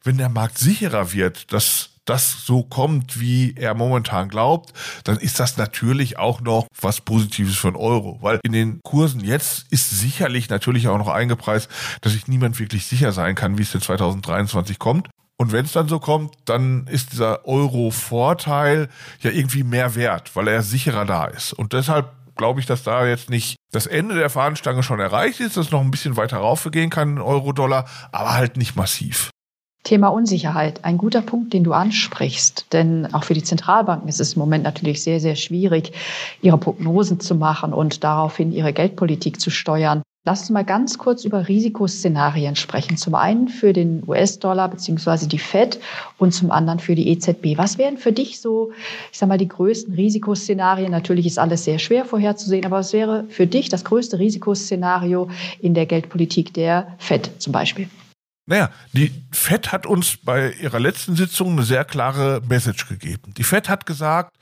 wenn 0.03 0.17
der 0.17 0.29
Markt 0.29 0.57
sicherer 0.57 1.13
wird, 1.13 1.51
dass 1.53 1.92
das 2.05 2.45
so 2.45 2.63
kommt, 2.63 3.19
wie 3.19 3.55
er 3.55 3.73
momentan 3.73 4.29
glaubt, 4.29 4.73
dann 5.03 5.17
ist 5.17 5.39
das 5.39 5.57
natürlich 5.57 6.17
auch 6.17 6.41
noch 6.41 6.67
was 6.79 7.01
Positives 7.01 7.55
für 7.55 7.69
einen 7.69 7.77
Euro. 7.77 8.19
Weil 8.21 8.39
in 8.43 8.51
den 8.51 8.81
Kursen 8.83 9.21
jetzt 9.21 9.65
ist 9.71 9.89
sicherlich 9.89 10.49
natürlich 10.49 10.87
auch 10.87 10.97
noch 10.97 11.07
eingepreist, 11.07 11.69
dass 12.01 12.13
sich 12.13 12.27
niemand 12.27 12.59
wirklich 12.59 12.85
sicher 12.85 13.11
sein 13.11 13.35
kann, 13.35 13.57
wie 13.57 13.63
es 13.63 13.73
in 13.73 13.81
2023 13.81 14.79
kommt. 14.79 15.09
Und 15.37 15.51
wenn 15.51 15.65
es 15.65 15.71
dann 15.71 15.87
so 15.87 15.99
kommt, 15.99 16.35
dann 16.45 16.87
ist 16.87 17.11
dieser 17.11 17.45
Euro-Vorteil 17.47 18.87
ja 19.21 19.31
irgendwie 19.31 19.63
mehr 19.63 19.95
wert, 19.95 20.35
weil 20.35 20.47
er 20.47 20.61
sicherer 20.61 21.05
da 21.05 21.25
ist. 21.25 21.53
Und 21.53 21.73
deshalb 21.73 22.11
glaube 22.35 22.59
ich, 22.59 22.65
dass 22.65 22.83
da 22.83 23.05
jetzt 23.05 23.29
nicht 23.29 23.55
das 23.71 23.87
Ende 23.87 24.15
der 24.15 24.29
Fahnenstange 24.29 24.83
schon 24.83 24.99
erreicht 24.99 25.39
ist, 25.39 25.57
dass 25.57 25.67
es 25.67 25.71
noch 25.71 25.81
ein 25.81 25.91
bisschen 25.91 26.17
weiter 26.17 26.37
raufgehen 26.37 26.89
kann 26.89 27.19
Euro-Dollar, 27.19 27.85
aber 28.11 28.33
halt 28.33 28.57
nicht 28.57 28.75
massiv. 28.75 29.31
Thema 29.83 30.07
Unsicherheit, 30.07 30.85
ein 30.85 30.97
guter 30.97 31.21
Punkt, 31.21 31.53
den 31.53 31.63
du 31.63 31.73
ansprichst. 31.73 32.67
Denn 32.71 33.13
auch 33.13 33.25
für 33.25 33.33
die 33.33 33.43
Zentralbanken 33.43 34.07
ist 34.07 34.21
es 34.21 34.33
im 34.33 34.39
Moment 34.39 34.63
natürlich 34.63 35.03
sehr, 35.03 35.19
sehr 35.19 35.35
schwierig, 35.35 35.91
ihre 36.41 36.57
Prognosen 36.57 37.19
zu 37.19 37.35
machen 37.35 37.73
und 37.73 38.03
daraufhin 38.03 38.53
ihre 38.53 38.73
Geldpolitik 38.73 39.41
zu 39.41 39.49
steuern. 39.49 40.01
Lass 40.25 40.39
uns 40.39 40.51
mal 40.51 40.63
ganz 40.63 40.97
kurz 40.97 41.25
über 41.25 41.49
Risikoszenarien 41.49 42.55
sprechen. 42.55 42.95
Zum 42.95 43.13
einen 43.13 43.49
für 43.49 43.73
den 43.73 44.03
US-Dollar 44.07 44.69
beziehungsweise 44.69 45.27
die 45.27 45.37
Fed 45.37 45.81
und 46.17 46.33
zum 46.33 46.49
anderen 46.49 46.79
für 46.79 46.95
die 46.95 47.09
EZB. 47.09 47.57
Was 47.57 47.77
wären 47.77 47.97
für 47.97 48.13
dich 48.13 48.39
so, 48.39 48.71
ich 49.11 49.17
sag 49.17 49.27
mal, 49.27 49.37
die 49.37 49.49
größten 49.49 49.95
Risikoszenarien? 49.95 50.91
Natürlich 50.91 51.25
ist 51.25 51.39
alles 51.39 51.65
sehr 51.65 51.77
schwer 51.77 52.05
vorherzusehen, 52.05 52.65
aber 52.65 52.77
was 52.77 52.93
wäre 52.93 53.25
für 53.27 53.47
dich 53.47 53.67
das 53.67 53.83
größte 53.83 54.17
Risikoszenario 54.17 55.27
in 55.59 55.73
der 55.73 55.87
Geldpolitik 55.87 56.53
der 56.53 56.95
Fed 56.99 57.29
zum 57.39 57.51
Beispiel? 57.51 57.89
Naja, 58.45 58.69
die 58.91 59.11
FED 59.31 59.71
hat 59.71 59.85
uns 59.85 60.17
bei 60.17 60.51
ihrer 60.53 60.79
letzten 60.79 61.15
Sitzung 61.15 61.53
eine 61.53 61.63
sehr 61.63 61.85
klare 61.85 62.41
Message 62.47 62.87
gegeben. 62.87 63.33
Die 63.37 63.43
FED 63.43 63.69
hat 63.69 63.85
gesagt, 63.85 64.35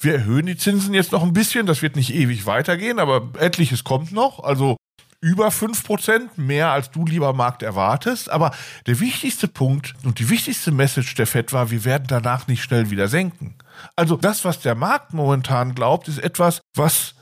wir 0.00 0.14
erhöhen 0.14 0.46
die 0.46 0.56
Zinsen 0.56 0.94
jetzt 0.94 1.12
noch 1.12 1.22
ein 1.22 1.32
bisschen, 1.32 1.66
das 1.66 1.82
wird 1.82 1.96
nicht 1.96 2.14
ewig 2.14 2.46
weitergehen, 2.46 2.98
aber 2.98 3.30
etliches 3.38 3.84
kommt 3.84 4.10
noch, 4.10 4.42
also 4.42 4.76
über 5.20 5.52
fünf 5.52 5.84
Prozent, 5.84 6.36
mehr 6.36 6.70
als 6.70 6.90
du 6.90 7.06
lieber 7.06 7.32
Markt 7.32 7.62
erwartest. 7.62 8.28
Aber 8.28 8.50
der 8.86 8.98
wichtigste 8.98 9.46
Punkt 9.46 9.94
und 10.02 10.18
die 10.18 10.28
wichtigste 10.28 10.72
Message 10.72 11.14
der 11.14 11.28
FED 11.28 11.52
war, 11.52 11.70
wir 11.70 11.84
werden 11.84 12.06
danach 12.08 12.48
nicht 12.48 12.62
schnell 12.62 12.90
wieder 12.90 13.06
senken. 13.06 13.54
Also 13.94 14.16
das, 14.16 14.44
was 14.44 14.60
der 14.60 14.74
Markt 14.74 15.14
momentan 15.14 15.76
glaubt, 15.76 16.08
ist 16.08 16.18
etwas, 16.18 16.60
was 16.74 17.14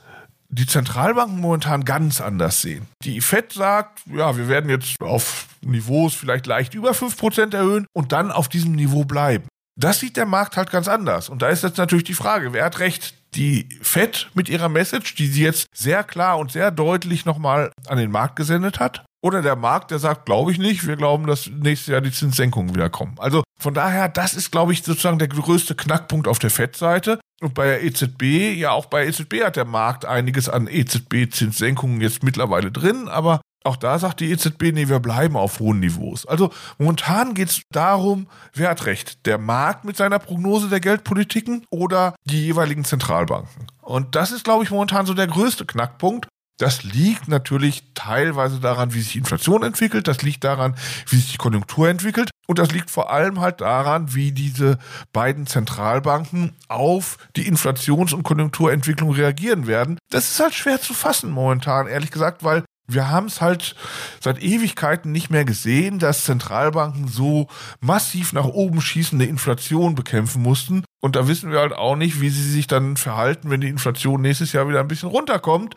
die 0.51 0.67
Zentralbanken 0.67 1.39
momentan 1.39 1.85
ganz 1.85 2.21
anders 2.21 2.61
sehen. 2.61 2.85
Die 3.03 3.21
Fed 3.21 3.53
sagt, 3.53 4.01
ja, 4.13 4.35
wir 4.37 4.47
werden 4.47 4.69
jetzt 4.69 5.01
auf 5.01 5.47
Niveaus 5.61 6.13
vielleicht 6.13 6.45
leicht 6.45 6.73
über 6.73 6.91
5% 6.91 7.55
erhöhen 7.55 7.87
und 7.93 8.11
dann 8.11 8.31
auf 8.31 8.49
diesem 8.49 8.73
Niveau 8.73 9.05
bleiben. 9.05 9.45
Das 9.79 9.99
sieht 9.99 10.17
der 10.17 10.25
Markt 10.25 10.57
halt 10.57 10.69
ganz 10.69 10.87
anders. 10.87 11.29
Und 11.29 11.41
da 11.41 11.47
ist 11.47 11.63
jetzt 11.63 11.77
natürlich 11.77 12.03
die 12.03 12.13
Frage, 12.13 12.53
wer 12.53 12.65
hat 12.65 12.79
recht? 12.79 13.15
Die 13.35 13.69
Fed 13.81 14.29
mit 14.33 14.49
ihrer 14.49 14.67
Message, 14.67 15.15
die 15.15 15.27
sie 15.27 15.43
jetzt 15.43 15.67
sehr 15.73 16.03
klar 16.03 16.37
und 16.37 16.51
sehr 16.51 16.69
deutlich 16.69 17.23
nochmal 17.25 17.71
an 17.87 17.97
den 17.97 18.11
Markt 18.11 18.35
gesendet 18.35 18.81
hat? 18.81 19.05
Oder 19.23 19.41
der 19.41 19.55
Markt, 19.55 19.91
der 19.91 19.99
sagt, 19.99 20.25
glaube 20.25 20.51
ich 20.51 20.57
nicht, 20.57 20.85
wir 20.85 20.97
glauben, 20.97 21.27
dass 21.27 21.47
nächstes 21.47 21.87
Jahr 21.87 22.01
die 22.01 22.11
Zinssenkungen 22.11 22.75
wieder 22.75 22.89
kommen. 22.89 23.15
Also 23.19 23.43
von 23.61 23.73
daher, 23.75 24.09
das 24.09 24.33
ist, 24.33 24.51
glaube 24.51 24.73
ich, 24.73 24.81
sozusagen 24.83 25.19
der 25.19 25.27
größte 25.27 25.75
Knackpunkt 25.75 26.27
auf 26.27 26.39
der 26.39 26.49
FED-Seite. 26.49 27.19
Und 27.41 27.53
bei 27.53 27.65
der 27.65 27.83
EZB, 27.83 28.55
ja, 28.55 28.71
auch 28.71 28.87
bei 28.87 29.05
EZB 29.05 29.43
hat 29.43 29.55
der 29.55 29.65
Markt 29.65 30.05
einiges 30.05 30.49
an 30.49 30.67
EZB-Zinssenkungen 30.67 32.01
jetzt 32.01 32.23
mittlerweile 32.23 32.71
drin, 32.71 33.07
aber 33.07 33.41
auch 33.63 33.75
da 33.75 33.99
sagt 33.99 34.19
die 34.21 34.31
EZB, 34.31 34.71
nee, 34.73 34.87
wir 34.87 34.99
bleiben 34.99 35.35
auf 35.35 35.59
hohen 35.59 35.79
Niveaus. 35.79 36.25
Also 36.25 36.51
momentan 36.79 37.35
geht 37.35 37.49
es 37.49 37.61
darum, 37.71 38.27
wer 38.53 38.69
hat 38.69 38.87
recht? 38.87 39.25
Der 39.27 39.37
Markt 39.37 39.85
mit 39.85 39.95
seiner 39.95 40.17
Prognose 40.17 40.67
der 40.67 40.79
Geldpolitiken 40.79 41.65
oder 41.69 42.15
die 42.25 42.43
jeweiligen 42.43 42.83
Zentralbanken? 42.83 43.67
Und 43.81 44.15
das 44.15 44.31
ist, 44.31 44.43
glaube 44.43 44.63
ich, 44.63 44.71
momentan 44.71 45.05
so 45.05 45.13
der 45.13 45.27
größte 45.27 45.65
Knackpunkt. 45.65 46.27
Das 46.61 46.83
liegt 46.83 47.27
natürlich 47.27 47.85
teilweise 47.95 48.59
daran, 48.59 48.93
wie 48.93 49.01
sich 49.01 49.13
die 49.13 49.17
Inflation 49.17 49.63
entwickelt. 49.63 50.07
Das 50.07 50.21
liegt 50.21 50.43
daran, 50.43 50.75
wie 51.09 51.15
sich 51.15 51.31
die 51.31 51.37
Konjunktur 51.37 51.89
entwickelt. 51.89 52.29
Und 52.45 52.59
das 52.59 52.71
liegt 52.71 52.91
vor 52.91 53.09
allem 53.09 53.39
halt 53.39 53.61
daran, 53.61 54.13
wie 54.13 54.31
diese 54.31 54.77
beiden 55.11 55.47
Zentralbanken 55.47 56.53
auf 56.67 57.17
die 57.35 57.47
Inflations- 57.47 58.13
und 58.13 58.21
Konjunkturentwicklung 58.21 59.11
reagieren 59.11 59.65
werden. 59.65 59.97
Das 60.11 60.29
ist 60.29 60.39
halt 60.39 60.53
schwer 60.53 60.79
zu 60.79 60.93
fassen 60.93 61.31
momentan, 61.31 61.87
ehrlich 61.87 62.11
gesagt, 62.11 62.43
weil 62.43 62.63
wir 62.87 63.09
haben 63.09 63.25
es 63.25 63.41
halt 63.41 63.75
seit 64.19 64.43
Ewigkeiten 64.43 65.11
nicht 65.11 65.31
mehr 65.31 65.45
gesehen, 65.45 65.97
dass 65.97 66.25
Zentralbanken 66.25 67.07
so 67.07 67.47
massiv 67.79 68.33
nach 68.33 68.45
oben 68.45 68.81
schießende 68.81 69.25
Inflation 69.25 69.95
bekämpfen 69.95 70.43
mussten. 70.43 70.83
Und 70.99 71.15
da 71.15 71.27
wissen 71.27 71.51
wir 71.51 71.59
halt 71.59 71.73
auch 71.73 71.95
nicht, 71.95 72.21
wie 72.21 72.29
sie 72.29 72.51
sich 72.51 72.67
dann 72.67 72.97
verhalten, 72.97 73.49
wenn 73.49 73.61
die 73.61 73.69
Inflation 73.69 74.21
nächstes 74.21 74.53
Jahr 74.53 74.69
wieder 74.69 74.79
ein 74.79 74.87
bisschen 74.87 75.09
runterkommt, 75.09 75.75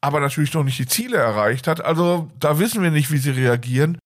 aber 0.00 0.20
natürlich 0.20 0.54
noch 0.54 0.64
nicht 0.64 0.78
die 0.78 0.86
Ziele 0.86 1.16
erreicht 1.16 1.66
hat. 1.66 1.84
Also 1.84 2.30
da 2.38 2.58
wissen 2.58 2.82
wir 2.82 2.90
nicht, 2.90 3.10
wie 3.10 3.18
sie 3.18 3.30
reagieren. 3.30 3.98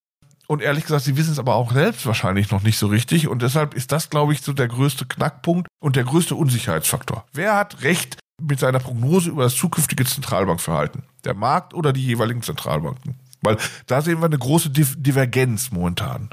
Und 0.47 0.63
ehrlich 0.63 0.85
gesagt, 0.85 1.05
sie 1.05 1.17
wissen 1.17 1.31
es 1.33 1.39
aber 1.39 1.55
auch 1.55 1.73
selbst 1.73 2.05
wahrscheinlich 2.07 2.51
noch 2.51 2.63
nicht 2.63 2.77
so 2.77 2.89
richtig. 2.89 3.29
Und 3.29 3.43
deshalb 3.43 3.75
ist 3.75 3.93
das, 3.93 4.11
glaube 4.11 4.33
ich, 4.33 4.43
so 4.43 4.53
der 4.53 4.67
größte 4.67 5.07
Knackpunkt 5.07 5.69
und 5.81 5.95
der 5.95 6.03
größte 6.03 6.35
Unsicherheitsfaktor. 6.35 7.25
Wer 7.33 7.55
hat 7.55 7.83
Recht 7.83 8.19
mit 8.43 8.59
seiner 8.59 8.81
Prognose 8.81 9.31
über 9.31 9.45
das 9.45 9.55
zukünftige 9.55 10.05
Zentralbankverhalten? 10.05 11.05
Der 11.25 11.35
Markt 11.35 11.73
oder 11.73 11.93
die 11.93 12.05
jeweiligen 12.05 12.43
Zentralbanken? 12.43 13.15
Weil 13.43 13.59
da 13.87 14.03
sehen 14.03 14.19
wir 14.19 14.27
eine 14.27 14.39
große 14.39 14.71
Divergenz 14.71 15.71
momentan. 15.71 16.31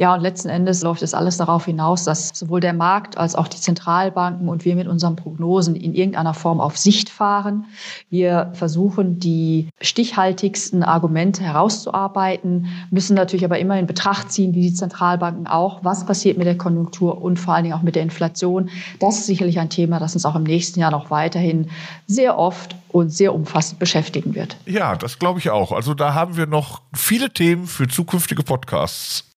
Ja, 0.00 0.14
und 0.14 0.22
letzten 0.22 0.48
Endes 0.48 0.80
läuft 0.80 1.02
es 1.02 1.12
alles 1.12 1.36
darauf 1.36 1.66
hinaus, 1.66 2.04
dass 2.04 2.30
sowohl 2.32 2.60
der 2.60 2.72
Markt 2.72 3.18
als 3.18 3.34
auch 3.34 3.48
die 3.48 3.58
Zentralbanken 3.58 4.48
und 4.48 4.64
wir 4.64 4.74
mit 4.74 4.88
unseren 4.88 5.14
Prognosen 5.14 5.76
in 5.76 5.92
irgendeiner 5.92 6.32
Form 6.32 6.58
auf 6.58 6.78
Sicht 6.78 7.10
fahren. 7.10 7.66
Wir 8.08 8.50
versuchen, 8.54 9.18
die 9.18 9.68
stichhaltigsten 9.82 10.82
Argumente 10.82 11.42
herauszuarbeiten, 11.42 12.68
müssen 12.90 13.14
natürlich 13.14 13.44
aber 13.44 13.58
immer 13.58 13.78
in 13.78 13.86
Betracht 13.86 14.32
ziehen, 14.32 14.54
wie 14.54 14.62
die 14.62 14.72
Zentralbanken 14.72 15.46
auch, 15.46 15.84
was 15.84 16.06
passiert 16.06 16.38
mit 16.38 16.46
der 16.46 16.56
Konjunktur 16.56 17.20
und 17.20 17.38
vor 17.38 17.52
allen 17.52 17.64
Dingen 17.64 17.76
auch 17.76 17.82
mit 17.82 17.94
der 17.94 18.02
Inflation. 18.02 18.70
Das 19.00 19.18
ist 19.18 19.26
sicherlich 19.26 19.58
ein 19.58 19.68
Thema, 19.68 19.98
das 19.98 20.14
uns 20.14 20.24
auch 20.24 20.34
im 20.34 20.44
nächsten 20.44 20.80
Jahr 20.80 20.92
noch 20.92 21.10
weiterhin 21.10 21.68
sehr 22.06 22.38
oft 22.38 22.74
und 22.88 23.10
sehr 23.10 23.34
umfassend 23.34 23.78
beschäftigen 23.78 24.34
wird. 24.34 24.56
Ja, 24.64 24.96
das 24.96 25.18
glaube 25.18 25.40
ich 25.40 25.50
auch. 25.50 25.72
Also 25.72 25.92
da 25.92 26.14
haben 26.14 26.38
wir 26.38 26.46
noch 26.46 26.80
viele 26.94 27.30
Themen 27.34 27.66
für 27.66 27.86
zukünftige 27.86 28.42
Podcasts. 28.42 29.29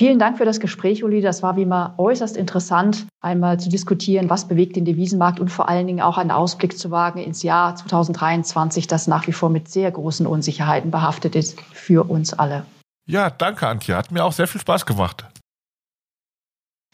Vielen 0.00 0.20
Dank 0.20 0.38
für 0.38 0.44
das 0.44 0.60
Gespräch, 0.60 1.02
Uli. 1.02 1.20
Das 1.20 1.42
war 1.42 1.56
wie 1.56 1.62
immer 1.62 1.94
äußerst 1.98 2.36
interessant, 2.36 3.08
einmal 3.20 3.58
zu 3.58 3.68
diskutieren, 3.68 4.30
was 4.30 4.46
bewegt 4.46 4.76
den 4.76 4.84
Devisenmarkt 4.84 5.40
und 5.40 5.48
vor 5.48 5.68
allen 5.68 5.88
Dingen 5.88 6.00
auch 6.00 6.18
einen 6.18 6.30
Ausblick 6.30 6.78
zu 6.78 6.92
wagen 6.92 7.18
ins 7.18 7.42
Jahr 7.42 7.74
2023, 7.74 8.86
das 8.86 9.08
nach 9.08 9.26
wie 9.26 9.32
vor 9.32 9.50
mit 9.50 9.68
sehr 9.68 9.90
großen 9.90 10.24
Unsicherheiten 10.24 10.92
behaftet 10.92 11.34
ist 11.34 11.60
für 11.72 12.08
uns 12.08 12.32
alle. 12.32 12.64
Ja, 13.08 13.28
danke, 13.28 13.66
Antje. 13.66 13.96
Hat 13.96 14.12
mir 14.12 14.22
auch 14.22 14.32
sehr 14.32 14.46
viel 14.46 14.60
Spaß 14.60 14.86
gemacht. 14.86 15.24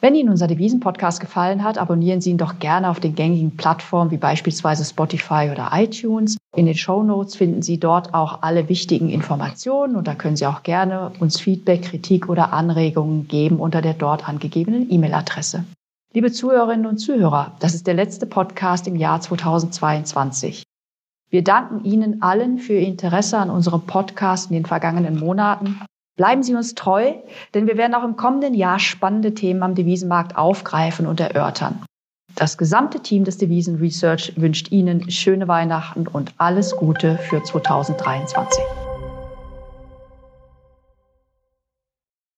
Wenn 0.05 0.17
Ihnen 0.17 0.29
unser 0.29 0.49
Devisen-Podcast 0.49 1.19
gefallen 1.19 1.65
hat, 1.65 1.79
abonnieren 1.79 2.21
Sie 2.21 2.29
ihn 2.29 2.37
doch 2.37 2.59
gerne 2.59 2.91
auf 2.91 3.01
den 3.01 3.15
gängigen 3.15 3.57
Plattformen 3.57 4.11
wie 4.11 4.19
beispielsweise 4.19 4.85
Spotify 4.85 5.49
oder 5.51 5.71
iTunes. 5.73 6.37
In 6.55 6.67
den 6.67 6.75
Show 6.75 7.03
Notes 7.03 7.37
finden 7.37 7.63
Sie 7.63 7.81
dort 7.81 8.13
auch 8.13 8.43
alle 8.43 8.69
wichtigen 8.69 9.09
Informationen 9.09 9.97
und 9.97 10.07
da 10.07 10.15
können 10.15 10.37
Sie 10.37 10.45
auch 10.45 10.63
gerne 10.63 11.11
uns 11.21 11.41
Feedback, 11.41 11.85
Kritik 11.85 12.29
oder 12.29 12.53
Anregungen 12.53 13.29
geben 13.29 13.57
unter 13.57 13.81
der 13.81 13.95
dort 13.95 14.29
angegebenen 14.29 14.93
E-Mail-Adresse. 14.93 15.65
Liebe 16.13 16.31
Zuhörerinnen 16.31 16.85
und 16.85 16.99
Zuhörer, 16.99 17.53
das 17.61 17.75
ist 17.75 17.87
der 17.87 17.95
letzte 17.95 18.27
Podcast 18.27 18.87
im 18.87 18.97
Jahr 18.97 19.23
2022. 19.23 20.65
Wir 21.31 21.43
danken 21.43 21.83
Ihnen 21.87 22.21
allen 22.21 22.59
für 22.59 22.75
Ihr 22.75 22.87
Interesse 22.87 23.39
an 23.39 23.49
unserem 23.49 23.81
Podcast 23.87 24.51
in 24.51 24.57
den 24.57 24.67
vergangenen 24.67 25.19
Monaten 25.19 25.81
Bleiben 26.17 26.43
Sie 26.43 26.55
uns 26.55 26.75
treu, 26.75 27.15
denn 27.55 27.67
wir 27.67 27.77
werden 27.77 27.95
auch 27.95 28.05
im 28.05 28.17
kommenden 28.17 28.55
Jahr 28.55 28.79
spannende 28.79 29.35
Themen 29.35 29.63
am 29.63 29.75
Devisenmarkt 29.75 30.37
aufgreifen 30.37 31.07
und 31.07 31.21
erörtern. 31.21 31.85
Das 32.37 32.59
gesamte 32.59 33.01
Team 33.01 33.25
des 33.25 33.39
Devisen 33.39 33.77
Research 33.77 34.33
wünscht 34.37 34.73
Ihnen 34.73 35.11
schöne 35.11 35.49
Weihnachten 35.49 36.07
und 36.07 36.33
alles 36.39 36.77
Gute 36.77 37.19
für 37.19 37.43
2023. 37.43 38.63